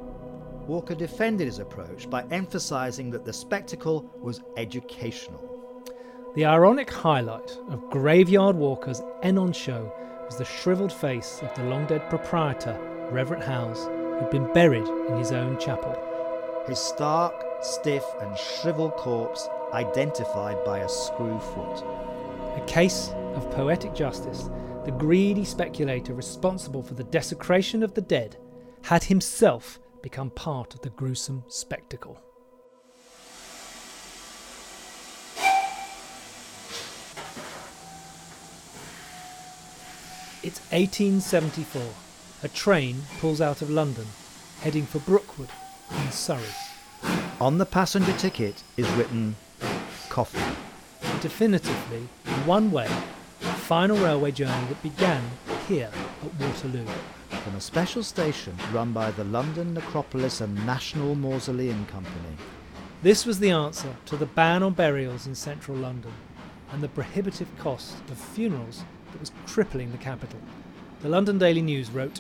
Walker 0.68 0.96
defended 0.96 1.48
his 1.48 1.60
approach 1.60 2.10
by 2.10 2.26
emphasizing 2.32 3.12
that 3.12 3.26
the 3.26 3.34
spectacle 3.34 4.10
was 4.22 4.42
educational. 4.58 5.42
The 6.36 6.46
ironic 6.46 6.90
highlight 6.90 7.58
of 7.70 7.90
Graveyard 7.90 8.56
Walker's 8.56 9.02
Enon 9.24 9.54
show 9.54 9.92
was 10.26 10.38
the 10.38 10.46
shriveled 10.46 10.92
face 10.92 11.42
of 11.42 11.54
the 11.56 11.64
long 11.64 11.86
dead 11.86 12.10
proprietor, 12.10 12.78
Reverend 13.12 13.44
Howes, 13.44 13.86
who'd 13.86 14.32
been 14.32 14.52
buried 14.54 14.88
in 14.88 15.18
his 15.18 15.32
own 15.32 15.60
chapel. 15.60 15.96
His 16.68 16.80
stark, 16.80 17.34
stiff, 17.62 18.04
and 18.22 18.38
shriveled 18.38 18.94
corpse 18.94 19.48
identified 19.74 20.64
by 20.64 20.80
a 20.80 20.90
screw 20.90 21.40
foot. 21.40 21.84
A 22.56 22.64
case 22.66 23.12
of 23.36 23.52
poetic 23.52 23.94
justice, 23.94 24.50
the 24.86 24.92
greedy 24.92 25.46
speculator 25.46 26.14
responsible 26.14 26.82
for 26.82 26.94
the 26.94 27.04
desecration 27.04 27.84
of 27.84 27.94
the 27.94 28.02
dead 28.02 28.38
had 28.84 29.04
himself 29.04 29.80
become 30.02 30.30
part 30.30 30.74
of 30.74 30.82
the 30.82 30.90
gruesome 30.92 31.44
spectacle. 31.48 32.22
It's 40.46 40.60
1874. 40.70 41.82
A 42.44 42.48
train 42.50 43.02
pulls 43.20 43.42
out 43.42 43.64
of 43.64 43.70
London, 43.72 44.06
heading 44.62 44.86
for 44.86 45.00
Brookwood 45.00 45.50
in 45.90 46.12
Surrey. 46.12 46.54
On 47.42 47.58
the 47.58 47.66
passenger 47.66 48.14
ticket 48.14 48.62
is 48.78 48.88
written 48.92 49.38
coffin. 50.10 50.56
Definitively, 51.20 52.08
one 52.46 52.72
way, 52.72 52.88
final 53.40 53.98
railway 53.98 54.30
journey 54.30 54.68
that 54.68 54.84
began 54.84 55.24
here 55.68 55.90
at 56.24 56.40
Waterloo. 56.40 56.86
from 57.44 57.56
a 57.56 57.62
special 57.62 58.04
station 58.04 58.56
run 58.72 58.94
by 58.94 59.10
the 59.10 59.24
London 59.24 59.74
Necropolis 59.74 60.42
and 60.42 60.64
National 60.64 61.16
Mausoleum 61.16 61.88
Company. 61.88 62.38
This 63.02 63.26
was 63.26 63.40
the 63.40 63.50
answer 63.50 63.96
to 64.06 64.16
the 64.16 64.28
ban 64.28 64.62
on 64.62 64.74
burials 64.74 65.26
in 65.26 65.34
central 65.34 65.76
London 65.76 66.14
and 66.72 66.84
the 66.84 66.88
prohibitive 66.88 67.50
cost 67.58 67.96
of 68.12 68.20
funerals 68.20 68.84
that 69.16 69.22
was 69.22 69.32
crippling 69.46 69.92
the 69.94 69.98
capital. 69.98 70.40
The 71.02 71.08
London 71.08 71.38
Daily 71.38 71.62
News 71.62 71.90
wrote 71.90 72.20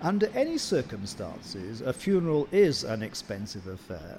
Under 0.00 0.28
any 0.28 0.56
circumstances, 0.56 1.82
a 1.82 1.92
funeral 1.92 2.48
is 2.50 2.82
an 2.82 3.02
expensive 3.02 3.66
affair. 3.66 4.18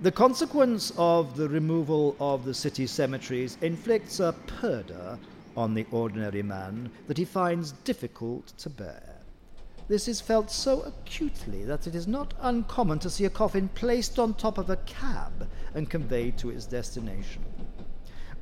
The 0.00 0.10
consequence 0.10 0.92
of 0.96 1.36
the 1.36 1.48
removal 1.48 2.16
of 2.18 2.44
the 2.44 2.54
city 2.54 2.88
cemeteries 2.88 3.56
inflicts 3.62 4.18
a 4.18 4.34
purder 4.48 5.16
on 5.56 5.74
the 5.74 5.86
ordinary 5.92 6.42
man 6.42 6.90
that 7.06 7.18
he 7.18 7.24
finds 7.24 7.70
difficult 7.84 8.48
to 8.58 8.68
bear. 8.68 9.20
This 9.86 10.08
is 10.08 10.20
felt 10.20 10.50
so 10.50 10.80
acutely 10.82 11.64
that 11.66 11.86
it 11.86 11.94
is 11.94 12.08
not 12.08 12.34
uncommon 12.40 12.98
to 13.00 13.10
see 13.10 13.26
a 13.26 13.30
coffin 13.30 13.68
placed 13.74 14.18
on 14.18 14.34
top 14.34 14.58
of 14.58 14.70
a 14.70 14.76
cab 14.76 15.48
and 15.74 15.88
conveyed 15.88 16.36
to 16.38 16.50
its 16.50 16.66
destination. 16.66 17.44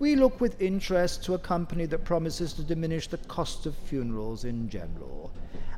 We 0.01 0.17
look 0.17 0.41
with 0.41 0.63
interest 0.63 1.23
to 1.25 1.35
a 1.35 1.39
company 1.39 1.85
that 1.85 2.07
promises 2.07 2.55
to 2.55 2.63
diminish 2.63 3.07
the 3.07 3.19
cost 3.19 3.67
of 3.67 3.77
funerals 3.77 4.47
in 4.47 4.71
general, 4.71 5.31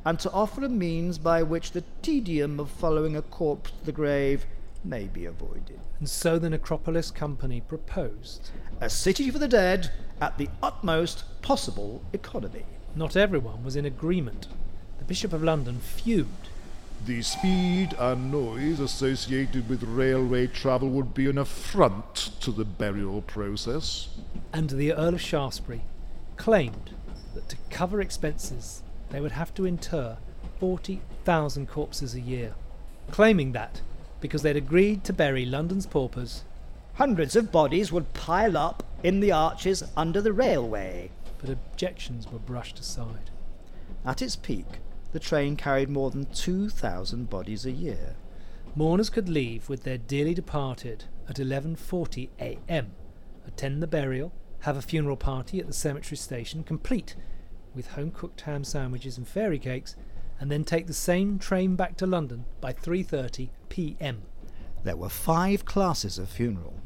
and 0.05 0.17
to 0.21 0.31
offer 0.31 0.65
a 0.65 0.69
means 0.69 1.19
by 1.19 1.43
which 1.43 1.73
the 1.73 1.83
tedium 2.03 2.61
of 2.61 2.71
following 2.71 3.17
a 3.17 3.23
corpse 3.23 3.73
to 3.73 3.85
the 3.85 3.91
grave 3.91 4.47
may 4.85 5.09
be 5.09 5.25
avoided. 5.25 5.81
And 5.99 6.09
so 6.09 6.39
the 6.39 6.51
Necropolis 6.51 7.11
Company 7.11 7.63
proposed. 7.63 8.51
A 8.81 8.89
city 8.89 9.29
for 9.29 9.41
the 9.41 9.49
dead 9.49 9.91
at 10.21 10.39
the 10.39 10.49
utmost 10.63 11.25
possible 11.43 12.05
economy. 12.13 12.65
Not 12.95 13.17
everyone 13.17 13.65
was 13.65 13.75
in 13.75 13.85
agreement. 13.85 14.47
The 15.01 15.05
Bishop 15.05 15.33
of 15.33 15.43
London 15.43 15.81
fumed. 15.81 16.49
The 17.05 17.23
speed 17.23 17.95
and 17.99 18.31
noise 18.31 18.79
associated 18.79 19.69
with 19.69 19.83
railway 19.83 20.47
travel 20.47 20.89
would 20.91 21.15
be 21.15 21.29
an 21.29 21.39
affront 21.39 22.15
to 22.41 22.53
the 22.53 22.65
burial 22.65 23.23
process. 23.23 24.09
and 24.53 24.71
the 24.71 24.93
Earl 24.93 25.15
of 25.15 25.21
Shaftesbury 25.21 25.83
claimed 26.37 26.95
that 27.35 27.49
to 27.49 27.57
cover 27.71 28.01
expenses 28.01 28.83
they 29.11 29.21
would 29.21 29.33
have 29.33 29.53
to 29.55 29.65
inter 29.65 30.19
40,000 30.61 31.67
corpses 31.69 32.15
a 32.15 32.21
year, 32.21 32.55
claiming 33.11 33.51
that 33.53 33.81
because 34.21 34.43
they'd 34.43 34.57
agreed 34.57 35.03
to 35.05 35.13
bury 35.13 35.45
London's 35.45 35.87
paupers, 35.87 36.45
Hundreds 36.95 37.35
of 37.35 37.51
bodies 37.51 37.91
would 37.91 38.13
pile 38.13 38.57
up 38.57 38.85
in 39.03 39.19
the 39.21 39.33
arches 39.33 39.83
under 39.97 40.21
the 40.21 40.33
railway. 40.33 41.11
but 41.41 41.51
objections 41.51 42.31
were 42.31 42.39
brushed 42.39 42.79
aside. 42.79 43.31
At 44.05 44.23
its 44.23 44.37
peak, 44.37 44.67
the 45.13 45.21
train 45.21 45.57
carried 45.57 45.89
more 45.89 46.11
than 46.11 46.27
2,000 46.27 47.29
bodies 47.31 47.67
a 47.67 47.71
year. 47.71 48.17
Mourners 48.75 49.11
could 49.11 49.29
leave 49.29 49.69
with 49.69 49.85
their 49.85 49.99
dearly 49.99 50.35
departed 50.35 51.05
at 51.29 51.37
11:40 51.37 52.31
a.m., 52.41 52.93
attend 53.47 53.83
the 53.83 53.87
burial, 53.87 54.33
have 54.61 54.77
a 54.77 54.83
funeral 54.83 55.17
party 55.17 55.61
at 55.61 55.67
the 55.67 55.73
cemetery 55.73 56.17
station 56.17 56.65
complete 56.65 57.15
with 57.75 57.89
home-cooked 57.89 58.43
ham 58.43 58.65
sandwiches 58.65 59.19
and 59.19 59.29
fairy 59.29 59.59
cakes, 59.59 59.97
and 60.41 60.51
then 60.51 60.65
take 60.65 60.87
the 60.87 60.95
same 60.95 61.39
train 61.39 61.77
back 61.77 61.97
to 61.97 62.07
London 62.07 62.45
by 62.61 62.73
3:30 62.73 63.51
p.m. 63.69 64.23
There 64.85 64.97
were 64.97 65.09
five 65.09 65.65
classes 65.65 66.19
of 66.19 66.29
funeral, 66.29 66.81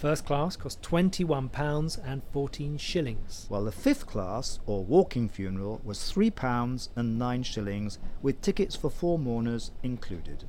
First 0.00 0.24
class 0.24 0.56
cost 0.56 0.80
21 0.80 1.50
pounds 1.50 1.98
and 1.98 2.22
14 2.32 2.78
shillings. 2.78 3.44
while 3.50 3.64
the 3.64 3.70
fifth 3.70 4.06
class, 4.06 4.58
or 4.64 4.82
walking 4.82 5.28
funeral, 5.28 5.78
was 5.84 6.10
three 6.10 6.30
pounds 6.30 6.88
and 6.96 7.18
nine 7.18 7.42
shillings, 7.42 7.98
with 8.22 8.40
tickets 8.40 8.74
for 8.74 8.88
four 8.88 9.18
mourners 9.18 9.72
included. 9.82 10.44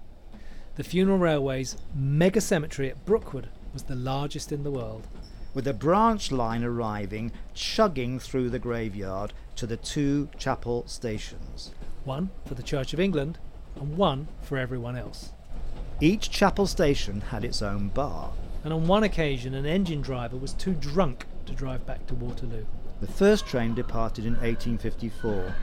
The 0.75 0.85
Funeral 0.85 1.17
Railway's 1.17 1.75
mega 1.93 2.39
cemetery 2.39 2.89
at 2.89 3.05
Brookwood 3.05 3.49
was 3.73 3.83
the 3.83 3.95
largest 3.95 4.53
in 4.53 4.63
the 4.63 4.71
world. 4.71 5.05
with 5.53 5.67
a 5.67 5.73
branch 5.73 6.31
line 6.31 6.63
arriving, 6.63 7.33
chugging 7.53 8.19
through 8.19 8.49
the 8.49 8.57
graveyard 8.57 9.33
to 9.57 9.67
the 9.67 9.75
two 9.75 10.29
chapel 10.37 10.85
stations. 10.87 11.71
One 12.05 12.29
for 12.45 12.55
the 12.55 12.63
Church 12.63 12.93
of 12.93 13.01
England 13.01 13.37
and 13.75 13.97
one 13.97 14.29
for 14.41 14.57
everyone 14.57 14.95
else. 14.95 15.33
Each 15.99 16.29
chapel 16.29 16.67
station 16.67 17.19
had 17.19 17.43
its 17.43 17.61
own 17.61 17.89
bar. 17.89 18.31
And 18.63 18.73
on 18.73 18.87
one 18.87 19.03
occasion, 19.03 19.53
an 19.53 19.65
engine 19.65 20.01
driver 20.01 20.37
was 20.37 20.53
too 20.53 20.73
drunk 20.73 21.25
to 21.45 21.53
drive 21.53 21.85
back 21.85 22.05
to 22.07 22.15
Waterloo. 22.15 22.65
The 22.99 23.07
first 23.07 23.47
train 23.47 23.73
departed 23.73 24.25
in 24.25 24.33
1854. 24.33 25.55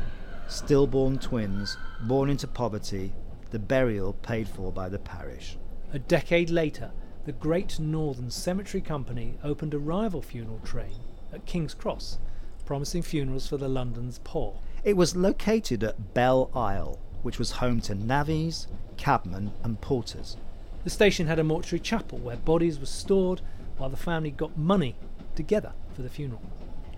Stillborn 0.48 1.18
twins, 1.18 1.76
born 2.00 2.28
into 2.28 2.48
poverty, 2.48 3.12
the 3.50 3.58
burial 3.58 4.14
paid 4.14 4.48
for 4.48 4.72
by 4.72 4.88
the 4.88 4.98
parish. 4.98 5.56
A 5.92 5.98
decade 5.98 6.50
later, 6.50 6.90
the 7.24 7.32
Great 7.32 7.78
Northern 7.78 8.30
Cemetery 8.30 8.80
Company 8.80 9.38
opened 9.44 9.74
a 9.74 9.78
rival 9.78 10.22
funeral 10.22 10.60
train 10.64 10.96
at 11.32 11.46
King's 11.46 11.74
Cross, 11.74 12.18
promising 12.64 13.02
funerals 13.02 13.46
for 13.46 13.56
the 13.56 13.68
London's 13.68 14.20
poor. 14.24 14.58
It 14.82 14.96
was 14.96 15.14
located 15.14 15.84
at 15.84 16.14
Belle 16.14 16.50
Isle, 16.54 16.98
which 17.22 17.38
was 17.38 17.52
home 17.52 17.80
to 17.82 17.94
navvies, 17.94 18.66
cabmen, 18.96 19.52
and 19.62 19.80
porters. 19.80 20.36
The 20.84 20.90
station 20.90 21.26
had 21.26 21.38
a 21.38 21.44
mortuary 21.44 21.80
chapel 21.80 22.18
where 22.18 22.36
bodies 22.36 22.78
were 22.78 22.86
stored 22.86 23.40
while 23.76 23.90
the 23.90 23.96
family 23.96 24.30
got 24.30 24.56
money 24.56 24.94
together 25.34 25.72
for 25.94 26.02
the 26.02 26.08
funeral, 26.08 26.42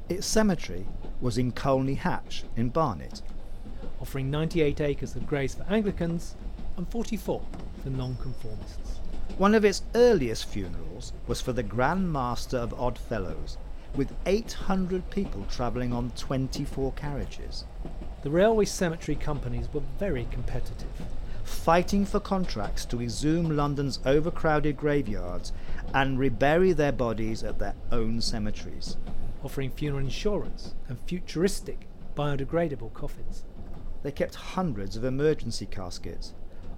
Its 0.08 0.26
cemetery 0.26 0.86
was 1.20 1.38
in 1.38 1.52
Colney 1.52 1.94
Hatch 1.94 2.44
in 2.56 2.68
Barnet. 2.70 3.22
offering 4.00 4.30
98 4.30 4.80
acres 4.80 5.14
of 5.14 5.26
graves 5.26 5.54
for 5.54 5.64
Anglicans 5.68 6.34
and 6.76 6.88
44 6.90 7.42
for 7.82 7.90
nonconformists. 7.90 9.00
One 9.36 9.54
of 9.54 9.64
its 9.64 9.82
earliest 9.94 10.46
funerals 10.46 11.12
was 11.26 11.40
for 11.40 11.52
the 11.52 11.62
Grand 11.62 12.10
Master 12.12 12.56
of 12.56 12.72
Odd 12.80 12.98
Fellows, 12.98 13.58
with 13.94 14.14
800 14.26 15.08
people 15.10 15.44
travelling 15.50 15.92
on 15.92 16.10
24 16.16 16.92
carriages, 16.92 17.64
The 18.22 18.30
railway 18.30 18.64
cemetery 18.66 19.16
companies 19.16 19.68
were 19.72 19.82
very 19.98 20.26
competitive. 20.30 20.88
Fighting 21.50 22.04
for 22.06 22.20
contracts 22.20 22.84
to 22.86 23.02
exhume 23.02 23.56
London's 23.56 23.98
overcrowded 24.06 24.76
graveyards 24.76 25.52
and 25.92 26.18
rebury 26.18 26.72
their 26.72 26.92
bodies 26.92 27.42
at 27.42 27.58
their 27.58 27.74
own 27.92 28.20
cemeteries. 28.20 28.96
offering 29.42 29.70
funeral 29.70 30.04
insurance 30.04 30.74
and 30.88 30.98
futuristic 31.06 31.86
biodegradable 32.14 32.92
coffins. 32.92 33.44
They 34.02 34.12
kept 34.12 34.34
hundreds 34.34 34.96
of 34.96 35.04
emergency 35.04 35.66
caskets, 35.66 36.34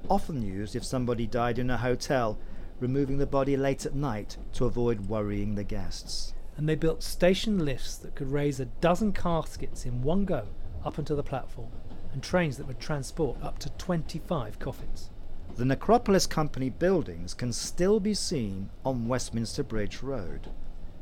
often 0.08 0.42
used 0.42 0.76
if 0.76 0.84
somebody 0.84 1.26
died 1.26 1.58
in 1.58 1.70
a 1.70 1.76
hotel, 1.76 2.38
removing 2.80 3.18
the 3.18 3.26
body 3.26 3.56
late 3.56 3.86
at 3.86 3.94
night 3.94 4.36
to 4.54 4.66
avoid 4.66 5.08
worrying 5.08 5.54
the 5.54 5.64
guests. 5.64 6.34
And 6.56 6.68
they 6.68 6.74
built 6.74 7.02
station 7.02 7.64
lifts 7.64 7.96
that 7.96 8.14
could 8.14 8.30
raise 8.30 8.60
a 8.60 8.66
dozen 8.66 9.12
caskets 9.12 9.86
in 9.86 10.02
one 10.02 10.24
go 10.24 10.48
up 10.84 10.98
onto 10.98 11.14
the 11.14 11.22
platform, 11.22 11.70
and 12.12 12.22
trains 12.22 12.56
that 12.56 12.66
would 12.66 12.80
transport 12.80 13.42
up 13.42 13.58
to 13.60 13.70
25 13.70 14.58
coffins. 14.58 15.10
The 15.56 15.64
Necropolis 15.64 16.26
Company 16.26 16.70
buildings 16.70 17.34
can 17.34 17.52
still 17.52 18.00
be 18.00 18.14
seen 18.14 18.70
on 18.84 19.08
Westminster 19.08 19.62
Bridge 19.62 20.02
Road. 20.02 20.48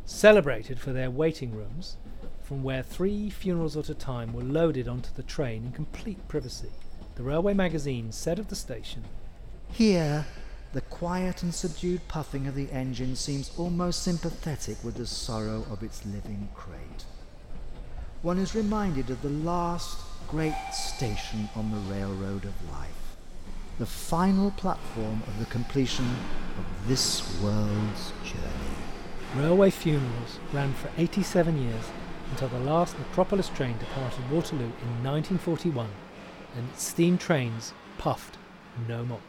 Celebrated 0.04 0.80
for 0.80 0.92
their 0.92 1.10
waiting 1.10 1.54
rooms, 1.54 1.96
from 2.42 2.64
where 2.64 2.82
three 2.82 3.30
funerals 3.30 3.76
at 3.76 3.88
a 3.88 3.94
time 3.94 4.32
were 4.32 4.42
loaded 4.42 4.88
onto 4.88 5.12
the 5.14 5.22
train 5.22 5.66
in 5.66 5.72
complete 5.72 6.26
privacy, 6.26 6.70
the 7.14 7.22
railway 7.22 7.54
magazine 7.54 8.10
said 8.10 8.38
of 8.38 8.48
the 8.48 8.56
station, 8.56 9.04
Here, 9.70 10.26
the 10.72 10.80
quiet 10.80 11.42
and 11.42 11.54
subdued 11.54 12.06
puffing 12.08 12.46
of 12.46 12.54
the 12.54 12.70
engine 12.72 13.14
seems 13.14 13.52
almost 13.56 14.02
sympathetic 14.02 14.82
with 14.82 14.96
the 14.96 15.06
sorrow 15.06 15.64
of 15.70 15.82
its 15.82 16.04
living 16.06 16.48
crate. 16.54 17.04
One 18.22 18.38
is 18.38 18.54
reminded 18.54 19.10
of 19.10 19.22
the 19.22 19.30
last 19.30 19.98
great 20.30 20.54
station 20.72 21.48
on 21.56 21.72
the 21.72 21.92
railroad 21.92 22.44
of 22.44 22.70
life, 22.70 23.16
the 23.80 23.86
final 23.86 24.52
platform 24.52 25.20
of 25.26 25.38
the 25.40 25.44
completion 25.46 26.08
of 26.56 26.86
this 26.86 27.40
world's 27.42 28.12
journey. 28.22 28.76
Railway 29.34 29.70
funerals 29.70 30.38
ran 30.52 30.72
for 30.74 30.88
87 30.96 31.60
years 31.60 31.84
until 32.30 32.46
the 32.46 32.60
last 32.60 32.96
Necropolis 32.96 33.48
train 33.48 33.76
departed 33.78 34.30
Waterloo 34.30 34.66
in 34.66 35.02
1941 35.02 35.88
and 36.56 36.68
steam 36.76 37.18
trains 37.18 37.72
puffed 37.98 38.38
no 38.86 39.04
more. 39.04 39.20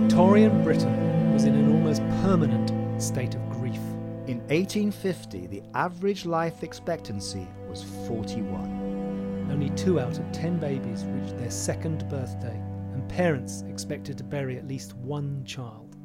Victorian 0.00 0.62
Britain 0.62 1.32
was 1.32 1.44
in 1.44 1.56
an 1.56 1.72
almost 1.72 2.00
permanent 2.22 3.02
state 3.02 3.34
of. 3.34 3.47
In 4.28 4.40
1850, 4.48 5.46
the 5.46 5.62
average 5.74 6.26
life 6.26 6.62
expectancy 6.62 7.48
was 7.66 7.84
41. 8.06 9.48
Only 9.50 9.70
two 9.70 9.98
out 9.98 10.18
of 10.18 10.32
ten 10.32 10.58
babies 10.58 11.06
reached 11.06 11.38
their 11.38 11.50
second 11.50 12.06
birthday, 12.10 12.62
and 12.92 13.08
parents 13.08 13.64
expected 13.70 14.18
to 14.18 14.24
bury 14.24 14.58
at 14.58 14.68
least 14.68 14.94
one 14.96 15.42
child. 15.46 15.96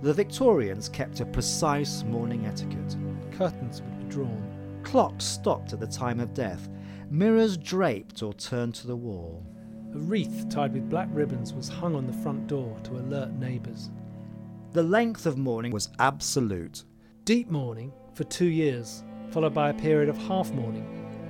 The 0.00 0.14
Victorians 0.14 0.88
kept 0.88 1.18
a 1.18 1.26
precise 1.26 2.04
mourning 2.04 2.46
etiquette. 2.46 2.96
Curtains 3.32 3.82
would 3.82 3.98
be 3.98 4.14
drawn, 4.14 4.80
Clocks 4.84 5.24
stopped 5.24 5.72
at 5.72 5.80
the 5.80 5.86
time 5.88 6.20
of 6.20 6.34
death, 6.34 6.68
mirrors 7.10 7.56
draped 7.56 8.22
or 8.22 8.32
turned 8.34 8.76
to 8.76 8.86
the 8.86 8.94
wall. 8.94 9.44
A 9.92 9.98
wreath 9.98 10.46
tied 10.48 10.72
with 10.72 10.88
black 10.88 11.08
ribbons 11.10 11.52
was 11.52 11.68
hung 11.68 11.96
on 11.96 12.06
the 12.06 12.12
front 12.12 12.46
door 12.46 12.78
to 12.84 12.92
alert 12.92 13.32
neighbours. 13.32 13.90
The 14.70 14.84
length 14.84 15.26
of 15.26 15.36
mourning 15.36 15.72
was 15.72 15.88
absolute. 15.98 16.84
Deep 17.26 17.50
mourning 17.50 17.92
for 18.14 18.22
two 18.22 18.46
years, 18.46 19.02
followed 19.30 19.52
by 19.52 19.70
a 19.70 19.74
period 19.74 20.08
of 20.08 20.16
half 20.16 20.52
mourning 20.52 20.86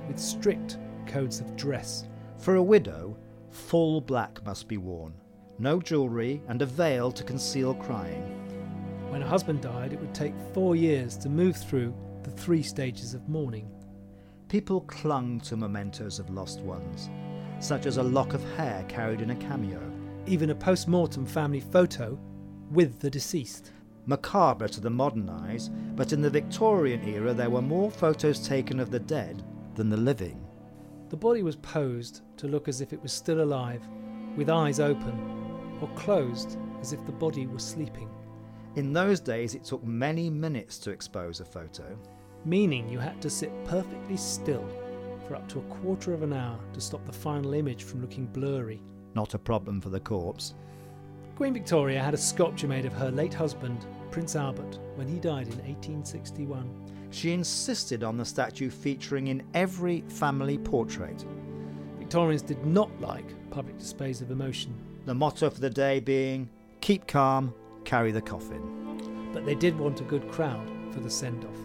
with 0.07 0.19
strict 0.19 0.77
codes 1.07 1.39
of 1.39 1.55
dress. 1.55 2.07
For 2.37 2.57
a 2.57 2.61
widow, 2.61 3.17
full 3.49 3.99
black 4.01 4.45
must 4.45 4.67
be 4.67 4.77
worn, 4.77 5.15
no 5.57 5.81
jewellery, 5.81 6.39
and 6.49 6.61
a 6.61 6.67
veil 6.67 7.11
to 7.11 7.23
conceal 7.23 7.73
crying. 7.73 8.21
When 9.09 9.23
a 9.23 9.27
husband 9.27 9.61
died, 9.61 9.91
it 9.91 9.99
would 9.99 10.13
take 10.13 10.35
four 10.53 10.75
years 10.75 11.17
to 11.17 11.29
move 11.29 11.57
through 11.57 11.95
the 12.21 12.29
three 12.29 12.61
stages 12.61 13.15
of 13.15 13.27
mourning. 13.27 13.67
People 14.49 14.81
clung 14.81 15.39
to 15.39 15.57
mementos 15.57 16.19
of 16.19 16.29
lost 16.29 16.59
ones, 16.59 17.09
such 17.59 17.87
as 17.87 17.97
a 17.97 18.03
lock 18.03 18.35
of 18.35 18.43
hair 18.53 18.85
carried 18.87 19.21
in 19.21 19.31
a 19.31 19.35
cameo. 19.37 19.81
Even 20.27 20.51
a 20.51 20.55
post 20.55 20.87
mortem 20.87 21.25
family 21.25 21.59
photo 21.59 22.19
with 22.69 22.99
the 22.99 23.09
deceased. 23.09 23.71
Macabre 24.07 24.69
to 24.69 24.79
the 24.79 24.89
modern 24.89 25.29
eyes, 25.29 25.69
but 25.95 26.13
in 26.13 26.21
the 26.21 26.29
Victorian 26.29 27.03
era 27.07 27.33
there 27.33 27.49
were 27.49 27.61
more 27.61 27.91
photos 27.91 28.47
taken 28.47 28.79
of 28.79 28.89
the 28.89 28.99
dead 28.99 29.43
than 29.75 29.89
the 29.89 29.97
living. 29.97 30.43
The 31.09 31.17
body 31.17 31.43
was 31.43 31.57
posed 31.57 32.21
to 32.37 32.47
look 32.47 32.67
as 32.67 32.81
if 32.81 32.93
it 32.93 33.01
was 33.01 33.11
still 33.11 33.41
alive, 33.41 33.85
with 34.35 34.49
eyes 34.49 34.79
open, 34.79 35.77
or 35.81 35.89
closed 35.95 36.57
as 36.79 36.93
if 36.93 37.05
the 37.05 37.11
body 37.11 37.47
was 37.47 37.63
sleeping, 37.63 38.09
In 38.77 38.93
those 38.93 39.19
days, 39.19 39.55
it 39.55 39.63
took 39.63 39.83
many 39.83 40.29
minutes 40.29 40.77
to 40.79 40.91
expose 40.91 41.39
a 41.39 41.45
photo. 41.45 41.97
meaning 42.45 42.87
you 42.87 42.99
had 42.99 43.19
to 43.21 43.29
sit 43.29 43.51
perfectly 43.65 44.15
still 44.15 44.65
for 45.27 45.35
up 45.35 45.49
to 45.49 45.59
a 45.59 45.63
quarter 45.63 46.13
of 46.13 46.21
an 46.21 46.31
hour 46.31 46.59
to 46.73 46.79
stop 46.79 47.03
the 47.05 47.11
final 47.11 47.53
image 47.55 47.83
from 47.83 48.01
looking 48.01 48.27
blurry. 48.27 48.81
Not 49.15 49.33
a 49.33 49.39
problem 49.39 49.81
for 49.81 49.89
the 49.89 49.99
corpse. 49.99 50.53
Queen 51.35 51.53
Victoria 51.53 52.01
had 52.01 52.13
a 52.13 52.17
sculpture 52.17 52.67
made 52.67 52.85
of 52.85 52.93
her 52.93 53.11
late 53.11 53.33
husband, 53.33 53.85
Prince 54.11 54.35
Albert, 54.35 54.79
when 54.95 55.07
he 55.07 55.19
died 55.19 55.47
in 55.47 55.57
1861. 55.59 56.69
She 57.09 57.31
insisted 57.31 58.03
on 58.03 58.17
the 58.17 58.25
statue 58.25 58.69
featuring 58.69 59.27
in 59.27 59.43
every 59.53 60.01
family 60.09 60.57
portrait, 60.57 61.25
Victorians 62.07 62.41
did 62.41 62.65
not 62.65 62.89
like 63.01 63.25
public 63.49 63.77
displays 63.77 64.21
of 64.21 64.31
emotion, 64.31 64.73
the 65.05 65.13
motto 65.13 65.49
for 65.49 65.59
the 65.59 65.69
day 65.69 65.99
being 65.99 66.47
keep 66.79 67.05
calm, 67.05 67.53
carry 67.83 68.13
the 68.13 68.21
coffin, 68.21 69.29
but 69.33 69.45
they 69.45 69.55
did 69.55 69.77
want 69.77 69.99
a 69.99 70.05
good 70.05 70.25
crowd 70.31 70.71
for 70.93 71.01
the 71.01 71.09
send 71.09 71.43
off, 71.43 71.57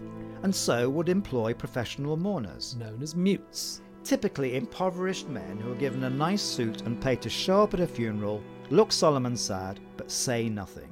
and 0.42 0.52
so 0.52 0.90
would 0.90 1.08
employ 1.08 1.54
professional 1.54 2.16
mourners, 2.16 2.74
known 2.74 3.00
as 3.02 3.14
mutes. 3.14 3.82
typically 4.02 4.56
impoverished 4.56 5.28
men 5.28 5.58
who 5.58 5.70
are 5.70 5.76
given 5.76 6.02
a 6.02 6.10
nice 6.10 6.42
suit 6.42 6.80
and 6.82 7.00
paid 7.00 7.22
to 7.22 7.30
show 7.30 7.62
up 7.62 7.72
at 7.72 7.78
a 7.78 7.86
funeral, 7.86 8.42
look 8.70 8.90
solemn 8.90 9.26
and 9.26 9.38
sad, 9.38 9.78
but 9.96 10.10
say 10.10 10.48
nothing. 10.48 10.91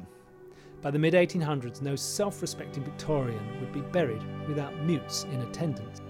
By 0.83 0.91
the 0.91 0.99
mid 0.99 1.15
1800s, 1.15 1.83
no 1.83 1.95
self 1.95 2.41
respecting 2.41 2.85
Victorian 2.85 3.61
would 3.61 3.73
be 3.73 3.83
buried 3.83 4.23
without 4.49 4.77
mutes 4.83 5.25
in 5.33 5.41
attendance. 5.43 6.01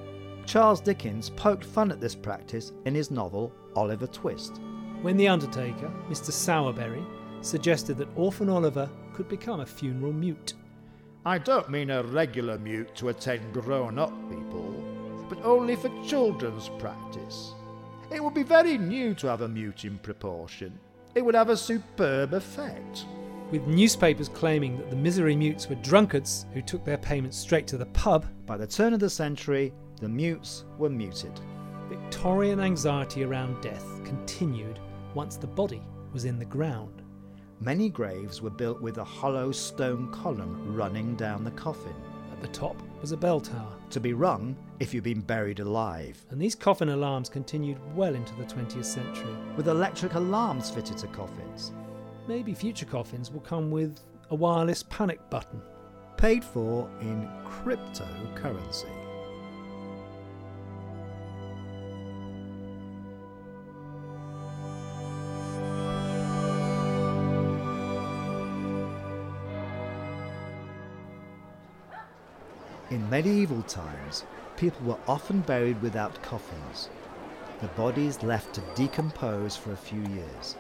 Charles 0.47 0.81
Dickens 0.81 1.31
poked 1.31 1.65
fun 1.65 1.91
at 1.91 2.01
this 2.01 2.15
practice 2.15 2.73
in 2.85 2.95
his 2.95 3.11
novel 3.11 3.53
Oliver 3.75 4.07
Twist. 4.07 4.61
When 5.03 5.17
the 5.17 5.29
undertaker, 5.29 5.91
Mr. 6.09 6.31
Sowerberry, 6.31 7.05
suggested 7.41 7.97
that 7.99 8.09
Orphan 8.17 8.49
Oliver 8.49 8.89
could 9.13 9.29
become 9.29 9.61
a 9.61 9.67
funeral 9.67 10.13
mute. 10.13 10.55
I 11.25 11.39
don't 11.39 11.71
mean 11.71 11.91
a 11.91 12.03
regular 12.03 12.59
mute 12.59 12.95
to 12.97 13.09
attend 13.09 13.53
grown 13.53 13.99
up 13.99 14.13
people, 14.29 14.75
but 15.29 15.45
only 15.45 15.77
for 15.77 15.91
children's 16.05 16.69
practice. 16.79 17.55
It 18.13 18.23
would 18.23 18.35
be 18.35 18.43
very 18.43 18.79
new 18.79 19.15
to 19.15 19.27
have 19.27 19.43
a 19.43 19.49
mute 19.49 19.85
in 19.85 19.99
proportion. 19.99 20.79
It 21.15 21.25
would 21.25 21.35
have 21.35 21.49
a 21.51 21.57
superb 21.57 22.35
effect. 22.35 23.05
With 23.51 23.67
newspapers 23.67 24.29
claiming 24.29 24.79
that 24.79 24.91
the 24.91 24.97
misery 24.97 25.35
mutes 25.35 25.69
were 25.69 25.75
drunkards 25.77 26.47
who 26.55 26.63
took 26.63 26.85
their 26.85 26.99
payments 26.99 27.37
straight 27.37 27.67
to 27.69 27.77
the 27.77 27.87
pub, 27.87 28.27
By 28.47 28.57
the 28.57 28.67
turn 28.67 28.95
of 28.95 29.01
the 29.01 29.11
century, 29.11 29.73
the 30.01 30.09
mutes 30.09 30.65
were 30.79 30.89
muted. 30.89 31.33
Victorian 31.89 32.61
anxiety 32.61 33.25
around 33.25 33.61
death 33.61 33.85
continued 34.05 34.79
once 35.15 35.37
the 35.37 35.49
body 35.49 35.83
was 36.13 36.27
in 36.27 36.39
the 36.39 36.45
ground. 36.45 37.03
Many 37.59 37.89
graves 37.89 38.41
were 38.41 38.51
built 38.51 38.81
with 38.81 38.99
a 38.99 39.05
hollow 39.05 39.51
stone 39.51 40.13
column 40.13 40.75
running 40.77 41.17
down 41.17 41.43
the 41.43 41.51
coffin, 41.51 41.95
At 42.33 42.41
the 42.41 42.49
top 42.49 42.81
was 43.01 43.11
a 43.11 43.17
bell 43.17 43.41
tower, 43.41 43.77
to 43.91 43.99
be 43.99 44.13
rung 44.13 44.57
if 44.79 44.95
you'd 44.95 45.05
been 45.05 45.21
buried 45.21 45.59
alive, 45.59 46.25
and 46.31 46.41
these 46.41 46.55
coffin 46.55 46.91
alarms 46.91 47.29
continued 47.29 47.79
well 47.97 48.15
into 48.15 48.35
the 48.37 48.45
20th 48.45 48.85
century. 48.85 49.35
with 49.57 49.67
electric 49.69 50.15
alarms 50.15 50.71
fitted 50.71 50.97
to 50.99 51.09
coffins, 51.09 51.73
Maybe 52.31 52.55
future 52.55 52.87
coffins 52.87 53.29
will 53.33 53.41
come 53.41 53.73
with 53.73 53.99
a 54.31 54.37
wireless 54.37 54.85
panic 54.85 55.19
button. 55.31 55.61
paid 56.17 56.45
for 56.45 56.89
in 57.01 57.29
cryptocurrency. 57.45 58.89
In 72.91 73.11
medieval 73.11 73.63
times, 73.65 74.25
people 74.57 74.87
were 74.87 74.99
often 75.09 75.41
buried 75.41 75.83
without 75.83 76.23
coffins, 76.23 76.91
the 77.61 77.67
bodies 77.69 78.23
left 78.23 78.55
to 78.55 78.63
decompose 78.77 79.57
for 79.57 79.73
a 79.73 79.77
few 79.77 80.03
years. 80.03 80.55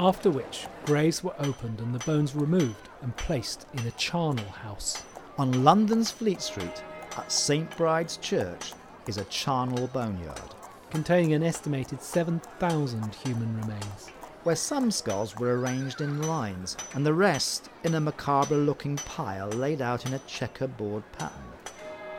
After 0.00 0.30
which, 0.30 0.68
graves 0.86 1.24
were 1.24 1.34
opened 1.40 1.80
and 1.80 1.92
the 1.92 2.04
bones 2.04 2.36
removed 2.36 2.88
and 3.02 3.16
placed 3.16 3.66
in 3.72 3.84
a 3.84 3.90
charnel 3.92 4.48
house. 4.48 5.02
On 5.38 5.64
London's 5.64 6.08
Fleet 6.08 6.40
Street, 6.40 6.84
at 7.16 7.32
St 7.32 7.76
Bride's 7.76 8.16
Church, 8.18 8.74
is 9.08 9.16
a 9.16 9.24
charnel 9.24 9.88
boneyard, 9.88 10.54
containing 10.90 11.32
an 11.32 11.42
estimated 11.42 12.00
7,000 12.00 13.12
human 13.12 13.60
remains. 13.60 14.12
where 14.44 14.56
some 14.56 14.90
skulls 14.90 15.36
were 15.36 15.58
arranged 15.58 16.00
in 16.00 16.22
lines 16.22 16.76
and 16.94 17.04
the 17.04 17.12
rest 17.12 17.68
in 17.84 17.94
a 17.94 18.00
macabre 18.00 18.56
looking 18.56 18.96
pile 18.96 19.48
laid 19.48 19.82
out 19.82 20.06
in 20.06 20.14
a 20.14 20.18
checkerboard 20.20 21.02
pattern. 21.18 21.42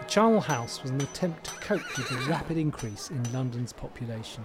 The 0.01 0.05
charnel 0.05 0.41
house 0.41 0.81
was 0.81 0.91
an 0.91 1.01
attempt 1.01 1.45
to 1.45 1.51
cope 1.61 1.97
with 1.97 2.09
the 2.09 2.29
rapid 2.29 2.57
increase 2.57 3.09
in 3.09 3.33
London's 3.33 3.73
population. 3.73 4.43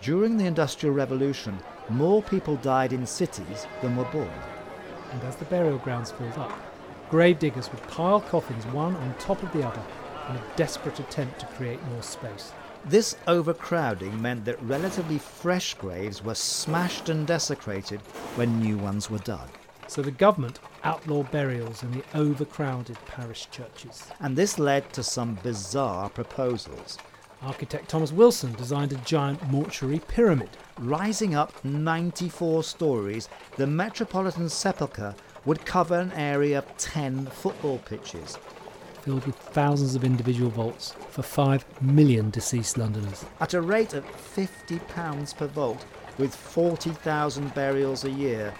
During 0.00 0.36
the 0.38 0.46
Industrial 0.46 0.94
Revolution, 0.94 1.58
more 1.90 2.22
people 2.22 2.56
died 2.56 2.92
in 2.92 3.06
cities 3.06 3.66
than 3.82 3.96
were 3.96 4.04
born. 4.06 4.30
And 5.12 5.22
as 5.24 5.36
the 5.36 5.44
burial 5.46 5.78
grounds 5.78 6.10
filled 6.10 6.38
up, 6.38 6.52
grave 7.10 7.38
diggers 7.38 7.70
would 7.70 7.82
pile 7.88 8.20
coffins 8.20 8.64
one 8.66 8.96
on 8.96 9.14
top 9.18 9.42
of 9.42 9.52
the 9.52 9.66
other 9.66 9.82
in 10.28 10.36
a 10.36 10.42
desperate 10.56 11.00
attempt 11.00 11.40
to 11.40 11.46
create 11.46 11.82
more 11.86 12.02
space. 12.02 12.52
This 12.84 13.16
overcrowding 13.26 14.22
meant 14.22 14.44
that 14.46 14.62
relatively 14.62 15.18
fresh 15.18 15.74
graves 15.74 16.24
were 16.24 16.34
smashed 16.34 17.08
and 17.08 17.26
desecrated 17.26 18.00
when 18.36 18.60
new 18.60 18.78
ones 18.78 19.10
were 19.10 19.18
dug. 19.18 19.48
So 19.86 20.00
the 20.02 20.12
government 20.12 20.60
outlawed 20.84 21.30
burials 21.30 21.82
in 21.82 21.90
the 21.90 22.04
overcrowded 22.14 22.96
parish 23.06 23.48
churches. 23.50 24.06
And 24.20 24.36
this 24.36 24.58
led 24.58 24.92
to 24.92 25.02
some 25.02 25.34
bizarre 25.42 26.08
proposals. 26.08 26.96
Architect 27.42 27.88
Thomas 27.88 28.12
Wilson 28.12 28.52
designed 28.52 28.92
a 28.92 28.96
giant 28.96 29.42
mortuary 29.50 30.00
pyramid. 30.08 30.50
Rising 30.78 31.34
up 31.34 31.64
94 31.64 32.62
stories, 32.64 33.30
the 33.56 33.66
Metropolitan 33.66 34.48
Sepulchre 34.48 35.14
would 35.46 35.64
cover 35.64 35.98
an 35.98 36.12
area 36.12 36.58
of 36.58 36.76
10 36.76 37.26
football 37.26 37.78
pitches. 37.78 38.36
filled 39.00 39.24
with 39.24 39.36
thousands 39.36 39.94
of 39.94 40.04
individual 40.04 40.50
vaults 40.50 40.94
for 41.08 41.22
5 41.22 41.64
million 41.82 42.28
deceased 42.28 42.76
Londoners. 42.76 43.24
At 43.40 43.54
a 43.54 43.60
rate 43.62 43.94
of 43.94 44.04
£50 44.04 45.36
per 45.36 45.46
vault, 45.46 45.86
with 46.18 46.34
40,000 46.34 47.54
burials 47.54 48.04
a 48.04 48.10
year, 48.10 48.52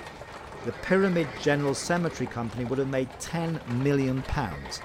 the 0.64 0.72
Pyramid 0.72 1.28
General 1.42 1.74
Cemetery 1.74 2.26
Company 2.26 2.64
would 2.64 2.78
have 2.78 2.88
made 2.88 3.10
£10 3.20 3.82
million 3.82 4.22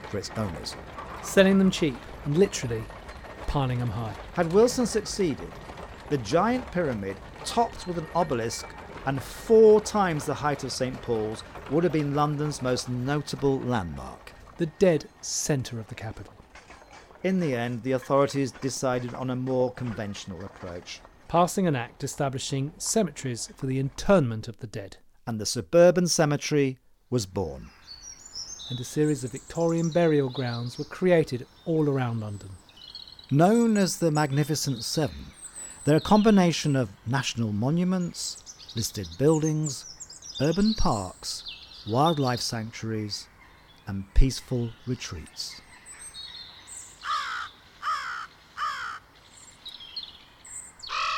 for 0.10 0.17
its 0.17 0.29
owners. 0.31 0.75
Selling 1.23 1.58
them 1.58 1.71
cheap 1.71 1.95
and 2.25 2.38
literally 2.38 2.84
piling 3.47 3.79
them 3.79 3.89
high. 3.89 4.13
Had 4.34 4.51
Wilson 4.53 4.86
succeeded, 4.86 5.51
the 6.10 6.17
giant 6.19 6.69
pyramid, 6.71 7.17
topped 7.43 7.88
with 7.88 7.97
an 7.97 8.08
obelisk 8.15 8.67
and 9.05 9.21
four 9.21 9.79
times 9.81 10.25
the 10.25 10.34
height 10.34 10.63
of 10.63 10.71
St 10.71 10.99
Paul's, 11.01 11.43
would 11.69 11.84
have 11.84 11.93
been 11.93 12.15
London's 12.15 12.62
most 12.62 12.89
notable 12.89 13.60
landmark. 13.60 14.34
The 14.58 14.65
dead 14.67 15.05
centre 15.21 15.79
of 15.79 15.88
the 15.88 15.95
capital. 15.95 16.34
In 17.23 17.39
the 17.39 17.55
end, 17.55 17.84
the 17.84 17.91
authorities 17.93 18.51
decided 18.51 19.13
on 19.13 19.29
a 19.29 19.36
more 19.36 19.71
conventional 19.73 20.43
approach, 20.45 21.01
Passing 21.27 21.65
an 21.67 21.75
act 21.75 22.03
establishing 22.03 22.71
cemeteries 22.77 23.49
for 23.55 23.65
the 23.65 23.79
internment 23.79 24.47
of 24.47 24.60
the 24.60 24.67
dead. 24.67 24.97
and 25.27 25.39
the 25.41 25.45
suburban 25.45 26.05
cemetery 26.08 26.77
was 27.10 27.25
born. 27.25 27.69
And 28.69 28.79
a 28.79 28.84
series 28.84 29.23
of 29.23 29.31
Victorian 29.31 29.89
burial 29.89 30.29
grounds 30.29 30.77
were 30.77 30.86
created 30.86 31.47
all 31.65 31.89
around 31.89 32.19
London. 32.19 32.49
Known 33.31 33.75
as 33.75 33.97
the 33.97 34.11
Magnificent 34.11 34.83
Seven, 34.83 35.31
they're 35.83 35.97
a 35.97 35.99
combination 35.99 36.75
of 36.75 36.91
national 37.07 37.51
monuments, 37.53 38.38
listed 38.75 39.07
buildings, 39.17 39.83
urban 40.39 40.75
parks, 40.75 41.43
wildlife 41.88 42.39
sanctuaries, 42.39 43.25
and 43.88 44.13
peaceful 44.13 44.69
retreats. 44.85 45.59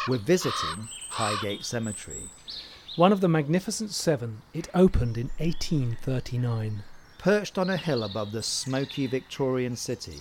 We're 0.08 0.18
visiting 0.20 0.88
Highgate 1.10 1.66
Cemetery. 1.66 2.30
One 2.96 3.12
of 3.12 3.20
the 3.20 3.28
Magnificent 3.28 3.92
Seven, 3.92 4.44
it 4.54 4.70
opened 4.74 5.18
in 5.18 5.30
1839. 5.40 6.84
Perched 7.18 7.58
on 7.58 7.70
a 7.70 7.76
hill 7.76 8.04
above 8.04 8.32
the 8.32 8.44
smoky 8.44 9.08
Victorian 9.08 9.76
city, 9.76 10.20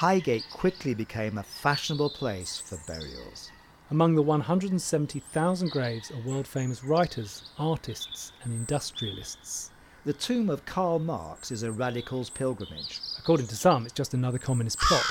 Highgate 0.00 0.46
quickly 0.50 0.94
became 0.94 1.36
a 1.36 1.42
fashionable 1.42 2.08
place 2.08 2.56
for 2.58 2.78
burials. 2.86 3.50
Among 3.90 4.14
the 4.14 4.22
170,000 4.22 5.70
graves 5.70 6.10
are 6.10 6.26
world 6.26 6.46
famous 6.46 6.82
writers, 6.82 7.42
artists, 7.58 8.32
and 8.42 8.50
industrialists. 8.54 9.72
The 10.06 10.14
tomb 10.14 10.48
of 10.48 10.64
Karl 10.64 11.00
Marx 11.00 11.50
is 11.50 11.64
a 11.64 11.70
radical's 11.70 12.30
pilgrimage. 12.30 12.98
According 13.18 13.48
to 13.48 13.54
some, 13.54 13.84
it's 13.84 13.92
just 13.92 14.14
another 14.14 14.38
communist 14.38 14.78
plot. 14.78 15.04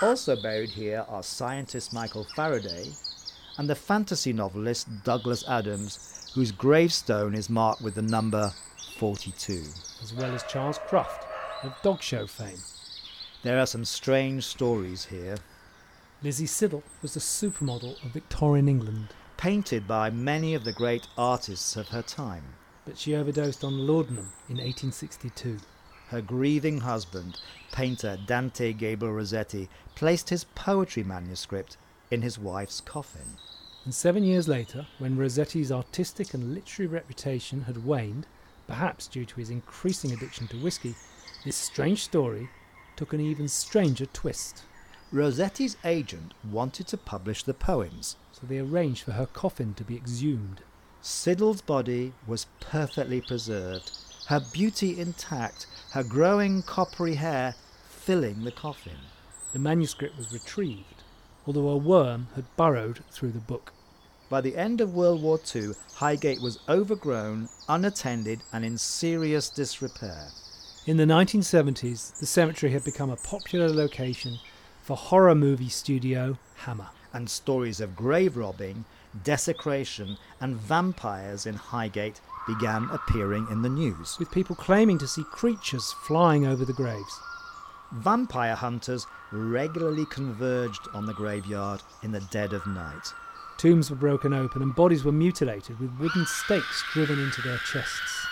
Also 0.00 0.40
buried 0.40 0.70
here 0.70 1.04
are 1.08 1.24
scientist 1.24 1.92
Michael 1.92 2.28
Faraday 2.36 2.92
and 3.58 3.68
the 3.68 3.74
fantasy 3.74 4.32
novelist 4.32 4.86
Douglas 5.02 5.42
Adams, 5.48 6.30
whose 6.32 6.52
gravestone 6.52 7.34
is 7.34 7.50
marked 7.50 7.82
with 7.82 7.96
the 7.96 8.02
number 8.02 8.52
42. 8.98 9.64
as 10.00 10.14
well 10.14 10.32
as 10.32 10.44
Charles 10.44 10.78
Cruft 10.86 11.26
of 11.64 11.74
dog 11.82 12.00
show 12.00 12.28
fame. 12.28 12.60
There 13.42 13.58
are 13.58 13.66
some 13.66 13.84
strange 13.84 14.44
stories 14.44 15.06
here, 15.06 15.36
Lizzie 16.22 16.46
Siddal 16.46 16.84
was 17.02 17.14
the 17.14 17.20
supermodel 17.20 18.00
of 18.04 18.12
Victorian 18.12 18.68
England, 18.68 19.08
painted 19.36 19.88
by 19.88 20.08
many 20.08 20.54
of 20.54 20.62
the 20.62 20.72
great 20.72 21.08
artists 21.18 21.74
of 21.74 21.88
her 21.88 22.02
time. 22.02 22.44
but 22.84 22.96
she 22.96 23.16
overdosed 23.16 23.64
on 23.64 23.88
laudanum 23.88 24.32
in 24.48 24.58
1862. 24.58 25.58
Her 26.10 26.20
grieving 26.20 26.82
husband, 26.82 27.40
painter 27.72 28.16
Dante 28.24 28.72
Gabriel 28.72 29.14
Rossetti, 29.14 29.68
placed 29.96 30.30
his 30.30 30.44
poetry 30.54 31.02
manuscript 31.02 31.76
in 32.12 32.22
his 32.22 32.38
wife's 32.38 32.80
coffin. 32.80 33.36
And 33.84 33.92
seven 33.92 34.22
years 34.22 34.46
later, 34.46 34.86
when 34.98 35.16
Rossetti's 35.18 35.72
artistic 35.72 36.34
and 36.34 36.54
literary 36.54 36.86
reputation 36.86 37.62
had 37.62 37.84
waned, 37.84 38.28
perhaps 38.68 39.08
due 39.08 39.24
to 39.24 39.36
his 39.40 39.50
increasing 39.50 40.12
addiction 40.12 40.46
to 40.48 40.56
whiskey, 40.62 40.94
this 41.44 41.56
strange 41.56 42.04
story 42.04 42.48
took 43.02 43.12
an 43.12 43.20
even 43.20 43.48
stranger 43.48 44.06
twist. 44.06 44.62
Rossetti's 45.12 45.76
agent 45.84 46.34
wanted 46.48 46.86
to 46.86 46.96
publish 46.96 47.42
the 47.42 47.52
poems. 47.52 48.14
So 48.30 48.46
they 48.46 48.60
arranged 48.60 49.02
for 49.02 49.10
her 49.10 49.26
coffin 49.26 49.74
to 49.74 49.82
be 49.82 49.96
exhumed. 49.96 50.60
Siddal's 51.00 51.62
body 51.62 52.12
was 52.28 52.46
perfectly 52.60 53.20
preserved, 53.20 53.90
her 54.28 54.38
beauty 54.38 55.00
intact, 55.00 55.66
her 55.90 56.04
growing 56.04 56.62
coppery 56.62 57.14
hair 57.14 57.56
filling 57.88 58.44
the 58.44 58.52
coffin. 58.52 58.98
the 59.52 59.58
manuscript 59.58 60.16
was 60.16 60.32
retrieved, 60.32 61.02
although 61.44 61.70
a 61.70 61.76
worm 61.76 62.28
had 62.36 62.56
burrowed 62.56 63.02
through 63.10 63.32
the 63.32 63.40
book. 63.40 63.72
By 64.28 64.40
the 64.40 64.56
end 64.56 64.80
of 64.80 64.94
World 64.94 65.20
War 65.20 65.40
II, 65.52 65.72
Highgate 65.94 66.40
was 66.40 66.60
overgrown, 66.68 67.48
unattended, 67.68 68.44
and 68.52 68.64
in 68.64 68.78
serious 68.78 69.50
disrepair. 69.50 70.28
In 70.84 70.96
the 70.96 71.04
1970s, 71.04 72.18
the 72.18 72.26
cemetery 72.26 72.72
had 72.72 72.82
become 72.82 73.08
a 73.08 73.16
popular 73.16 73.68
location 73.68 74.40
for 74.82 74.96
horror 74.96 75.36
movie 75.36 75.68
studio 75.68 76.36
Hammer. 76.56 76.88
And 77.12 77.30
stories 77.30 77.80
of 77.80 77.94
grave 77.94 78.36
robbing, 78.36 78.84
desecration, 79.22 80.16
and 80.40 80.56
vampires 80.56 81.46
in 81.46 81.54
Highgate 81.54 82.20
began 82.48 82.88
appearing 82.90 83.46
in 83.48 83.62
the 83.62 83.68
news. 83.68 84.16
with 84.18 84.32
people 84.32 84.56
claiming 84.56 84.98
to 84.98 85.06
see 85.06 85.22
creatures 85.22 85.94
flying 86.04 86.46
over 86.46 86.64
the 86.64 86.72
graves. 86.72 87.20
Vampire 87.92 88.56
hunters 88.56 89.06
regularly 89.30 90.06
converged 90.06 90.88
on 90.94 91.06
the 91.06 91.14
graveyard 91.14 91.80
in 92.02 92.10
the 92.10 92.26
dead 92.32 92.52
of 92.52 92.66
night. 92.66 93.12
Tombs 93.56 93.88
were 93.88 93.96
broken 93.96 94.32
open 94.32 94.62
and 94.62 94.74
bodies 94.74 95.04
were 95.04 95.12
mutilated 95.12 95.78
with 95.78 95.96
wooden 96.00 96.26
stakes 96.26 96.82
driven 96.92 97.20
into 97.20 97.40
their 97.42 97.58
chests. 97.58 98.26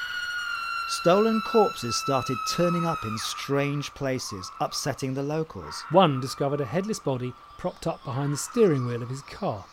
Stolen 0.91 1.41
corpses 1.43 1.95
started 1.95 2.37
turning 2.51 2.85
up 2.85 3.05
in 3.05 3.17
strange 3.17 3.95
places, 3.95 4.51
upsetting 4.59 5.15
the 5.15 5.23
locals. 5.23 5.85
One 5.91 6.21
discovered 6.21 6.61
a 6.61 6.65
headless 6.65 6.99
body 6.99 7.33
propped 7.59 7.87
up 7.87 8.03
behind 8.05 8.33
the 8.33 8.37
steering 8.37 8.85
wheel 8.87 9.01
of 9.01 9.09
his 9.09 9.23
car. 9.23 9.65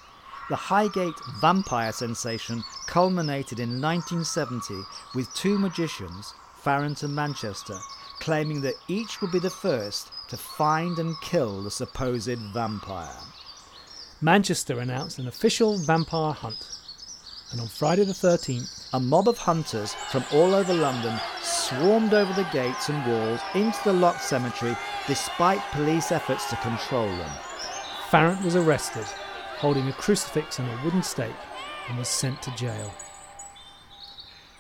The 0.50 0.56
Highgate 0.56 1.16
vampire 1.42 1.92
sensation 1.92 2.64
culminated 2.86 3.60
in 3.60 3.82
1970 3.82 4.76
with 5.16 5.34
two 5.34 5.58
magicians, 5.58 6.36
Farrant 6.62 7.02
and 7.02 7.16
Manchester, 7.16 7.80
claiming 8.20 8.62
that 8.62 8.76
each 8.88 9.20
would 9.20 9.32
be 9.32 9.40
the 9.40 9.50
first 9.50 10.12
to 10.30 10.38
find 10.38 11.00
and 11.00 11.20
kill 11.22 11.64
the 11.64 11.72
supposed 11.72 12.38
vampire. 12.54 13.18
Manchester 14.22 14.80
announced 14.80 15.18
an 15.18 15.28
official 15.28 15.80
vampire 15.80 16.34
hunt. 16.34 16.77
And 17.52 17.62
on 17.62 17.68
Friday 17.68 18.04
the 18.04 18.14
13th, 18.14 18.90
A 18.94 19.00
mob 19.00 19.28
of 19.28 19.38
hunters 19.38 19.94
from 20.12 20.24
all 20.34 20.54
over 20.54 20.74
London 20.74 21.20
swarmed 21.42 22.14
over 22.14 22.34
the 22.34 22.50
gates 22.52 22.90
and 22.90 23.06
walls 23.06 23.42
into 23.54 23.80
the 23.84 23.94
locked 23.94 24.22
cemetery 24.22 24.76
despite 25.08 25.62
police 25.72 26.12
efforts 26.12 26.50
to 26.50 26.56
control 26.58 27.08
them. 27.08 27.32
Farrant 28.10 28.44
was 28.44 28.56
arrested, 28.56 29.06
holding 29.58 29.88
a 29.88 29.94
crucifix 29.94 30.60
and 30.60 30.70
a 30.70 30.84
wooden 30.84 31.04
stake, 31.04 31.36
and 31.90 31.98
was 31.98 32.08
sent 32.08 32.42
to 32.42 32.56
jail. 32.56 32.94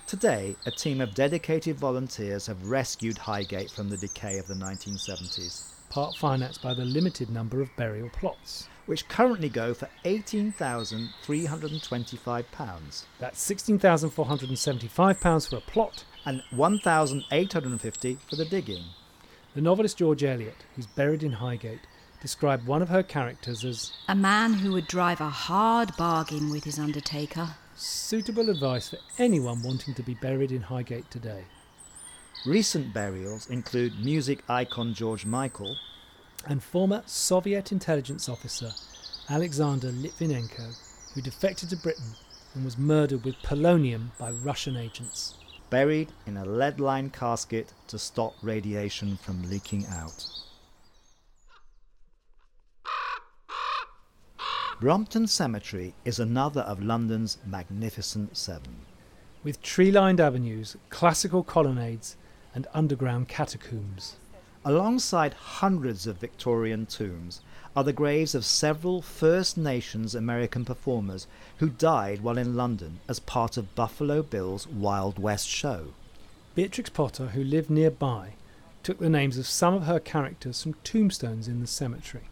Today, 0.07 0.55
a 0.65 0.71
team 0.71 1.01
of 1.01 1.13
dedicated 1.13 1.77
volunteers 1.77 2.47
have 2.47 2.65
rescued 2.65 3.17
Highgate 3.17 3.69
from 3.69 3.89
the 3.89 3.97
decay 3.97 4.37
of 4.37 4.47
the 4.47 4.53
1970s, 4.53 5.71
Part 5.89 6.15
financed 6.15 6.61
by 6.61 6.73
the 6.73 6.85
limited 6.85 7.29
number 7.29 7.61
of 7.61 7.75
burial 7.77 8.09
plots. 8.09 8.67
Which 8.87 9.07
currently 9.07 9.49
go 9.49 9.73
for 9.75 9.87
£18,325 10.05 13.05
That's 13.19 13.51
£16,475 13.51 15.49
for 15.49 15.57
a 15.57 15.61
plot. 15.61 16.03
and 16.25 16.41
£1,850 16.51 18.17
for 18.29 18.35
the 18.35 18.45
digging. 18.45 18.83
The 19.55 19.61
novelist 19.61 19.97
George 19.97 20.23
Eliot, 20.23 20.65
who's 20.75 20.87
buried 20.87 21.23
in 21.23 21.31
Highgate, 21.33 21.81
described 22.21 22.65
one 22.67 22.81
of 22.81 22.89
her 22.89 23.03
characters 23.03 23.63
as 23.63 23.91
A 24.09 24.15
man 24.15 24.53
who 24.55 24.71
would 24.73 24.87
drive 24.87 25.21
a 25.21 25.29
hard 25.29 25.95
bargain 25.97 26.49
with 26.49 26.63
his 26.65 26.79
undertaker. 26.79 27.49
suitable 27.75 28.49
advice 28.49 28.89
for 28.89 28.97
anyone 29.19 29.61
wanting 29.63 29.93
to 29.93 30.01
be 30.03 30.15
buried 30.15 30.51
in 30.51 30.63
Highgate 30.63 31.09
today. 31.11 31.43
Recent 32.45 32.93
burials 32.93 33.49
include 33.49 33.99
music 34.03 34.43
icon 34.49 34.93
George 34.93 35.25
Michael, 35.25 35.77
and 36.45 36.63
former 36.63 37.03
Soviet 37.05 37.71
intelligence 37.71 38.29
officer 38.29 38.71
Alexander 39.29 39.91
Litvinenko, 39.91 40.77
who 41.13 41.21
defected 41.21 41.69
to 41.69 41.77
Britain 41.77 42.13
and 42.53 42.63
was 42.63 42.77
murdered 42.77 43.25
with 43.25 43.35
polonium 43.43 44.11
by 44.17 44.31
Russian 44.31 44.77
agents. 44.77 45.35
buried 45.69 46.11
in 46.25 46.37
a 46.37 46.45
lead 46.45 46.79
lined 46.79 47.13
casket 47.13 47.73
to 47.87 47.99
stop 47.99 48.33
radiation 48.41 49.17
from 49.17 49.49
leaking 49.49 49.85
out. 49.87 50.25
Brompton 54.79 55.27
Cemetery 55.27 55.95
is 56.05 56.19
another 56.19 56.61
of 56.61 56.81
London's 56.83 57.37
magnificent 57.45 58.37
seven. 58.37 58.75
With 59.43 59.61
tree 59.61 59.91
lined 59.91 60.19
avenues, 60.19 60.77
classical 60.89 61.43
colonnades, 61.43 62.15
and 62.53 62.67
underground 62.73 63.27
catacombs. 63.27 64.17
Alongside 64.67 65.33
hundreds 65.33 66.07
of 66.07 66.17
Victorian 66.17 66.85
tombs 66.87 67.39
are 67.73 67.85
the 67.85 67.93
graves 67.93 68.35
of 68.35 68.43
several 68.43 69.01
First 69.01 69.57
Nations 69.57 70.13
American 70.13 70.65
performers 70.65 71.25
who 71.59 71.69
died 71.69 72.19
while 72.19 72.37
in 72.37 72.57
London 72.57 72.99
as 73.07 73.21
part 73.21 73.55
of 73.55 73.73
Buffalo 73.75 74.21
Bill's 74.21 74.67
Wild 74.67 75.19
West 75.19 75.47
show. 75.47 75.93
Beatrix 76.53 76.89
Potter, 76.89 77.27
who 77.27 77.45
lived 77.45 77.69
nearby, 77.69 78.33
took 78.83 78.99
the 78.99 79.09
names 79.09 79.37
of 79.37 79.47
some 79.47 79.73
of 79.73 79.83
her 79.83 80.01
characters 80.01 80.63
from 80.63 80.73
tombstones 80.83 81.47
in 81.47 81.61
the 81.61 81.65
cemetery. 81.65 82.25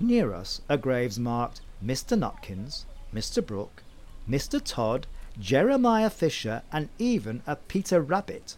Near 0.00 0.34
us 0.34 0.62
are 0.68 0.76
graves 0.76 1.16
marked 1.16 1.60
Mr. 1.80 2.18
Nutkins, 2.18 2.86
Mr. 3.14 3.46
Brooke, 3.46 3.84
Mr. 4.28 4.60
Todd, 4.60 5.06
Jeremiah 5.38 6.10
Fisher, 6.10 6.62
and 6.72 6.88
even 6.98 7.42
a 7.46 7.54
Peter 7.54 8.00
Rabbit. 8.00 8.56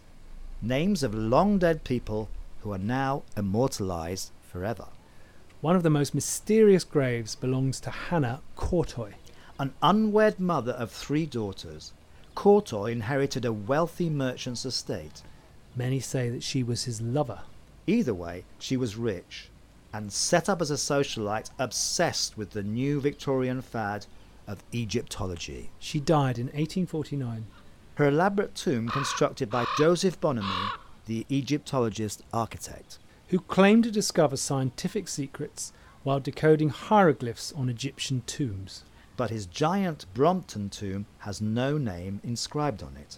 Names 0.59 1.03
of 1.03 1.13
long 1.13 1.59
dead 1.59 1.83
people 1.83 2.29
who 2.61 2.71
are 2.71 2.77
now 2.77 3.23
immortalized 3.37 4.31
forever. 4.41 4.87
One 5.61 5.75
of 5.75 5.83
the 5.83 5.89
most 5.89 6.15
mysterious 6.15 6.83
graves 6.83 7.35
belongs 7.35 7.79
to 7.81 7.89
Hannah 7.89 8.41
Courtoy. 8.55 9.13
An 9.59 9.73
unwed 9.81 10.39
mother 10.39 10.71
of 10.71 10.91
three 10.91 11.25
daughters, 11.25 11.91
Courtoy 12.35 12.91
inherited 12.91 13.43
a 13.43 13.51
wealthy 13.51 14.09
merchant's 14.09 14.65
estate. 14.65 15.21
Many 15.75 15.99
say 15.99 16.29
that 16.29 16.43
she 16.43 16.63
was 16.63 16.85
his 16.85 17.01
lover. 17.01 17.41
Either 17.85 18.13
way, 18.13 18.45
she 18.57 18.77
was 18.77 18.95
rich 18.95 19.49
and 19.91 20.13
set 20.13 20.47
up 20.47 20.61
as 20.61 20.71
a 20.71 20.75
socialite 20.75 21.49
obsessed 21.57 22.37
with 22.37 22.51
the 22.51 22.63
new 22.63 23.01
Victorian 23.01 23.61
fad 23.61 24.05
of 24.47 24.63
Egyptology. 24.73 25.69
She 25.79 25.99
died 25.99 26.37
in 26.37 26.45
1849. 26.47 27.45
Her 27.95 28.07
elaborate 28.07 28.55
tomb, 28.55 28.87
constructed 28.87 29.49
by 29.49 29.65
Joseph 29.77 30.19
Bonomi, 30.21 30.71
the 31.09 31.25
Egyptologist 31.27 32.21
architect. 32.31 32.99
who 33.29 33.39
claimed 33.39 33.83
to 33.83 33.89
discover 33.91 34.37
scientific 34.37 35.07
secrets 35.07 35.73
while 36.03 36.19
decoding 36.19 36.69
hieroglyphs 36.69 37.51
on 37.53 37.67
Egyptian 37.67 38.21
tombs. 38.27 38.83
But 39.17 39.31
his 39.31 39.47
giant 39.47 40.05
Brompton 40.13 40.69
tomb 40.69 41.07
has 41.19 41.41
no 41.41 41.79
name 41.79 42.21
inscribed 42.23 42.83
on 42.83 42.95
it, 42.95 43.17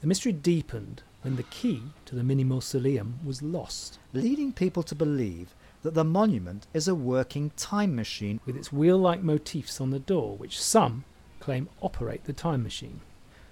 The 0.00 0.06
mystery 0.06 0.30
deepened 0.32 1.02
when 1.22 1.34
the 1.34 1.42
key 1.44 1.82
to 2.04 2.14
the 2.14 2.22
mini 2.22 2.44
mausoleum 2.44 3.18
was 3.24 3.42
lost, 3.42 3.98
leading 4.12 4.52
people 4.52 4.84
to 4.84 4.94
believe 4.94 5.54
that 5.82 5.94
the 5.94 6.04
monument 6.04 6.66
is 6.72 6.86
a 6.86 6.94
working 6.94 7.50
time 7.56 7.96
machine. 7.96 8.38
with 8.46 8.56
its 8.56 8.72
wheel 8.72 8.98
like 8.98 9.22
motifs 9.24 9.80
on 9.80 9.90
the 9.90 9.98
door, 9.98 10.36
which 10.36 10.60
some 10.60 11.04
claim 11.40 11.68
operate 11.82 12.24
the 12.24 12.32
time 12.32 12.62
machine. 12.62 13.00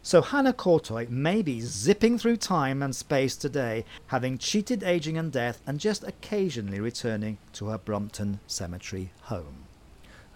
So 0.04 0.20
Hannah 0.20 0.52
Courtoy 0.52 1.08
may 1.08 1.42
be 1.42 1.60
zipping 1.60 2.18
through 2.18 2.38
time 2.38 2.82
and 2.82 2.94
space 2.94 3.36
today, 3.36 3.84
having 4.08 4.36
cheated 4.36 4.82
aging 4.82 5.16
and 5.16 5.30
death, 5.30 5.60
and 5.64 5.78
just 5.78 6.02
occasionally 6.02 6.80
returning 6.80 7.38
to 7.52 7.66
her 7.66 7.78
Brompton 7.78 8.40
cemetery 8.48 9.12
home. 9.22 9.66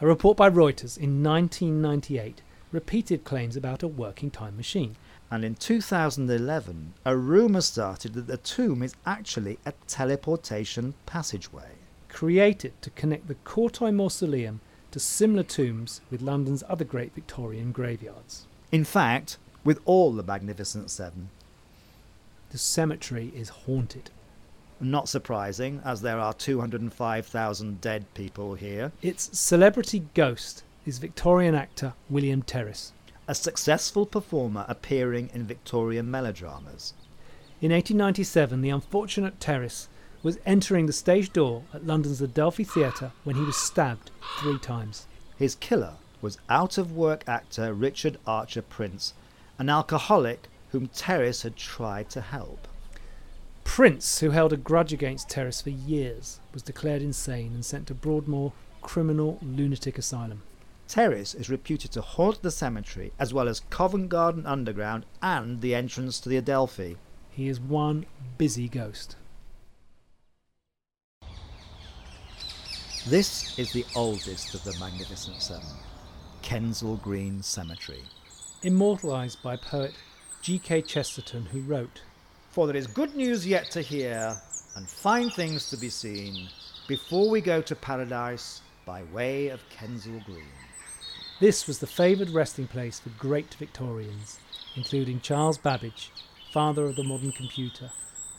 A 0.01 0.07
report 0.07 0.37
by 0.37 0.49
Reuters 0.49 0.97
in 0.97 1.21
1998 1.21 2.43
repeated 2.71 3.25
claims 3.25 3.57
about 3.57 3.83
a 3.83 3.89
working 3.89 4.31
time 4.31 4.57
machine. 4.57 4.95
And 5.33 5.45
in 5.45 5.57
2011, 5.57 6.95
a 7.05 7.17
rumour 7.17 7.61
started 7.61 8.15
that 8.15 8.29
the 8.29 8.37
tomb 8.37 8.85
is 8.85 8.95
actually 9.05 9.59
a 9.67 9.73
teleportation 9.89 10.95
passageway. 11.07 11.73
created 12.09 12.73
to 12.81 12.89
connect 12.91 13.29
the 13.29 13.35
Courtoy 13.45 13.93
Mausoleum 13.93 14.61
to 14.91 14.99
similar 14.99 15.43
tombs 15.43 16.01
with 16.11 16.23
London's 16.23 16.63
other 16.69 16.85
great 16.85 17.15
Victorian 17.15 17.73
graveyards. 17.73 18.47
In 18.73 18.85
fact, 18.85 19.37
with 19.67 19.81
all 19.85 20.13
the 20.13 20.23
Magnificent 20.23 20.89
Seven, 20.91 21.29
The 22.53 22.59
cemetery 22.59 23.33
is 23.35 23.49
haunted. 23.67 24.11
not 24.81 25.09
surprising 25.09 25.81
as 25.85 26.03
there 26.03 26.21
are 26.21 26.33
205,000 26.33 27.81
dead 27.81 28.05
people 28.15 28.55
here, 28.55 28.93
Its 29.03 29.37
celebrity 29.39 30.07
ghost 30.15 30.63
is 30.87 30.99
Victorian 30.99 31.55
actor 31.57 31.95
William 32.09 32.43
Terriss. 32.43 32.93
a 33.27 33.35
successful 33.35 34.07
performer 34.07 34.65
appearing 34.69 35.29
in 35.35 35.45
Victorian 35.49 36.09
melodramas. 36.09 36.95
In 37.61 37.73
1897, 37.73 38.61
the 38.63 38.71
unfortunate 38.71 39.41
Terriss 39.41 39.89
was 40.23 40.39
entering 40.47 40.87
the 40.87 40.93
stage 40.93 41.33
door 41.33 41.65
at 41.75 41.85
London's 41.85 42.23
Adelphi 42.23 42.63
Theatre 42.63 43.11
when 43.25 43.35
he 43.35 43.43
was 43.43 43.57
stabbed 43.57 44.13
three 44.39 44.59
times. 44.59 45.07
His 45.37 45.57
killer 45.57 45.95
was 46.23 46.39
out 46.49 46.79
of 46.79 46.93
work 46.93 47.25
actor 47.27 47.75
Richard 47.75 48.19
Archer 48.29 48.63
Prince, 48.63 49.13
an 49.59 49.69
alcoholic 49.69 50.49
whom 50.71 50.89
Terriss 50.89 51.43
had 51.43 51.57
tried 51.57 52.11
to 52.11 52.21
help. 52.21 52.69
prince, 53.65 54.21
who 54.21 54.31
held 54.31 54.53
a 54.53 54.57
grudge 54.57 54.93
against 54.93 55.29
Terriss 55.29 55.61
for 55.61 55.71
years, 55.71 56.41
was 56.55 56.63
declared 56.63 57.03
insane 57.03 57.53
and 57.53 57.65
sent 57.65 57.89
to 57.89 57.95
Broadmoor 57.95 58.53
Criminal 58.81 59.39
Lunatic 59.43 59.99
Asylum. 59.99 60.43
Terriss 60.89 61.35
is 61.35 61.51
reputed 61.51 61.91
to 61.93 62.01
haunt 62.01 62.43
the 62.43 62.51
cemetery 62.51 63.13
as 63.19 63.35
well 63.35 63.49
as 63.49 63.61
Covent 63.69 64.09
Garden 64.09 64.47
Underground 64.47 65.05
and 65.21 65.61
the 65.61 65.75
entrance 65.75 66.21
to 66.21 66.29
the 66.29 66.37
Adelphi. 66.37 66.97
He 67.33 67.49
is 67.49 67.61
one 67.61 68.07
busy 68.39 68.69
ghost. 68.69 69.17
This 73.09 73.59
is 73.59 73.73
the 73.73 73.85
oldest 73.95 74.55
of 74.55 74.65
the 74.65 74.77
Magnificent 74.79 75.43
Seven, 75.43 75.69
Kensal 76.43 77.03
Green 77.03 77.43
Cemetery. 77.43 78.03
Immortalised 78.63 79.43
by 79.43 79.57
poet 79.57 79.93
G.K. 80.41 80.83
Chesterton, 80.83 81.45
who 81.47 81.61
wrote, 81.61 82.01
For 82.51 82.67
there 82.67 82.77
is 82.77 82.87
good 82.87 83.15
news 83.15 83.47
yet 83.47 83.71
to 83.73 83.83
hear 83.83 84.35
and 84.75 84.89
fine 84.89 85.29
things 85.29 85.69
to 85.71 85.77
be 85.77 85.91
seen 85.91 86.49
before 86.89 87.29
we 87.29 87.43
go 87.43 87.61
to 87.61 87.77
paradise 87.77 88.63
by 88.87 89.03
way 89.13 89.49
of 89.49 89.69
Kensal 89.69 90.25
Green. 90.25 90.47
This 91.39 91.67
was 91.67 91.81
the 91.81 91.87
favoured 91.87 92.31
resting 92.31 92.67
place 92.67 92.99
for 92.99 93.11
great 93.11 93.53
Victorians, 93.55 94.41
including 94.75 95.21
Charles 95.21 95.59
Babbage, 95.59 96.11
father 96.51 96.87
of 96.87 96.97
the 96.97 97.05
modern 97.05 97.33
computer, 97.33 97.91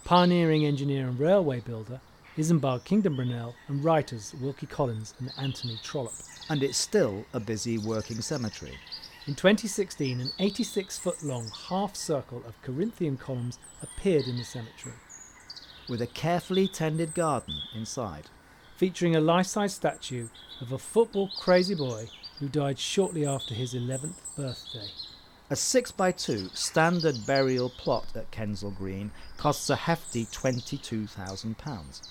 pioneering 0.03 0.65
engineer 0.65 1.07
and 1.07 1.19
railway 1.19 1.59
builder, 1.59 2.01
Isambard 2.37 2.85
Kingdom 2.85 3.17
Brunel, 3.17 3.53
and 3.67 3.83
writers 3.83 4.33
Wilkie 4.41 4.65
Collins 4.65 5.13
and 5.19 5.31
Anthony 5.37 5.77
Trollope. 5.83 6.13
And 6.49 6.63
it's 6.63 6.77
still 6.77 7.23
a 7.33 7.39
busy 7.39 7.77
working 7.77 8.21
cemetery. 8.21 8.77
In 9.27 9.35
2016, 9.35 10.21
an 10.21 10.31
86 10.39 10.97
foot 10.99 11.21
long 11.21 11.51
half 11.67 11.97
circle 11.97 12.41
of 12.47 12.61
Corinthian 12.61 13.17
columns 13.17 13.59
appeared 13.81 14.25
in 14.25 14.37
the 14.37 14.45
cemetery, 14.45 14.95
with 15.89 16.01
a 16.01 16.07
carefully 16.07 16.65
tended 16.69 17.13
garden 17.13 17.55
inside. 17.75 18.29
featuring 18.77 19.15
a 19.15 19.19
life 19.19 19.47
size 19.47 19.73
statue 19.73 20.29
of 20.61 20.71
a 20.71 20.77
football 20.77 21.29
crazy 21.39 21.75
boy 21.75 22.07
who 22.39 22.47
died 22.47 22.77
shortly 22.79 23.25
after 23.25 23.53
his 23.53 23.73
11th 23.73 24.13
birthday. 24.37 24.87
A 25.49 25.55
6x2 25.55 26.55
standard 26.55 27.25
burial 27.25 27.69
plot 27.69 28.05
at 28.15 28.31
Kensal 28.31 28.77
Green 28.77 29.11
costs 29.35 29.69
a 29.69 29.75
hefty 29.75 30.25
£22,000, 30.25 32.01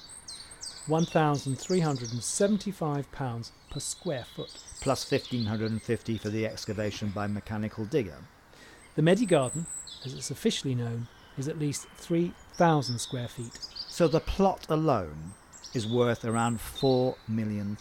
£1,375 0.86 3.50
per 3.70 3.80
square 3.80 4.24
foot. 4.24 4.50
plus 4.80 5.10
1550 5.10 6.18
for 6.18 6.28
the 6.28 6.46
excavation 6.46 7.10
by 7.10 7.26
mechanical 7.26 7.84
digger. 7.84 8.18
The 8.94 9.02
Medi 9.02 9.26
Garden, 9.26 9.66
as 10.04 10.14
it's 10.14 10.30
officially 10.30 10.74
known, 10.74 11.08
is 11.36 11.48
at 11.48 11.58
least 11.58 11.86
3,000 11.96 12.98
square 12.98 13.28
feet. 13.28 13.58
So 13.88 14.08
the 14.08 14.20
plot 14.20 14.66
alone 14.68 15.32
is 15.74 15.86
worth 15.86 16.24
around 16.24 16.58
£4 16.58 17.16
million. 17.28 17.76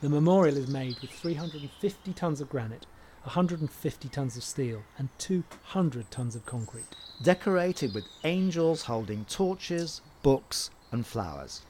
The 0.00 0.08
memorial 0.08 0.56
is 0.56 0.68
made 0.68 1.00
with 1.00 1.10
350 1.10 2.12
tons 2.12 2.40
of 2.40 2.48
granite, 2.48 2.86
150 3.24 4.08
tons 4.08 4.36
of 4.36 4.44
steel, 4.44 4.82
and 4.98 5.08
200 5.18 6.10
tons 6.10 6.36
of 6.36 6.46
concrete. 6.46 6.96
Decorated 7.22 7.94
with 7.94 8.04
angels 8.24 8.82
holding 8.82 9.24
torches, 9.24 10.00
books, 10.22 10.70
and 10.92 11.06
flowers. 11.06 11.62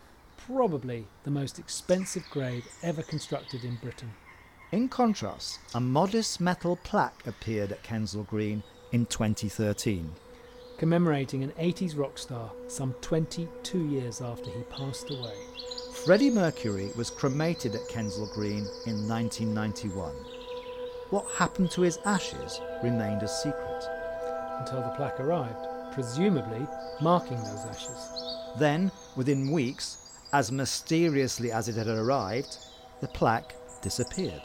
Probably 0.53 1.07
the 1.23 1.31
most 1.31 1.59
expensive 1.61 2.25
grave 2.31 2.67
ever 2.83 3.03
constructed 3.03 3.63
in 3.65 3.77
Britain. 3.77 4.11
In 4.73 4.89
contrast, 4.89 5.61
a 5.75 5.81
modest 5.81 6.41
metal 6.41 6.77
plaque 6.83 7.25
appeared 7.27 7.71
at 7.73 7.85
Kensal 7.85 8.27
Green 8.27 8.63
in 8.93 9.07
2013. 9.07 10.11
commemorating 10.79 11.45
an 11.45 11.51
80s 11.61 11.97
rock 11.97 12.17
star 12.17 12.51
some 12.67 12.95
22 13.03 13.87
years 13.91 14.23
after 14.23 14.51
he 14.51 14.63
passed 14.71 15.11
away. 15.11 15.35
Freddie 16.05 16.31
Mercury 16.31 16.91
was 16.97 17.11
cremated 17.11 17.75
at 17.75 17.87
Kensal 17.89 18.33
Green 18.33 18.67
in 18.87 19.07
1991. 19.07 20.11
What 21.11 21.31
happened 21.33 21.71
to 21.73 21.83
his 21.83 21.99
ashes 22.07 22.63
remained 22.83 23.23
a 23.23 23.29
secret. 23.29 23.85
Until 24.59 24.81
the 24.81 24.95
plaque 24.97 25.21
arrived, 25.21 25.93
presumably 25.93 26.67
marking 27.03 27.37
those 27.37 27.67
ashes. 27.69 28.11
Then, 28.59 28.91
within 29.17 29.51
weeks, 29.51 29.99
as 30.33 30.53
mysteriously 30.53 31.51
as 31.51 31.69
it 31.69 31.77
had 31.77 31.89
arrived, 31.89 32.59
the 33.01 33.09
plaque 33.09 33.55
disappeared. 33.83 34.43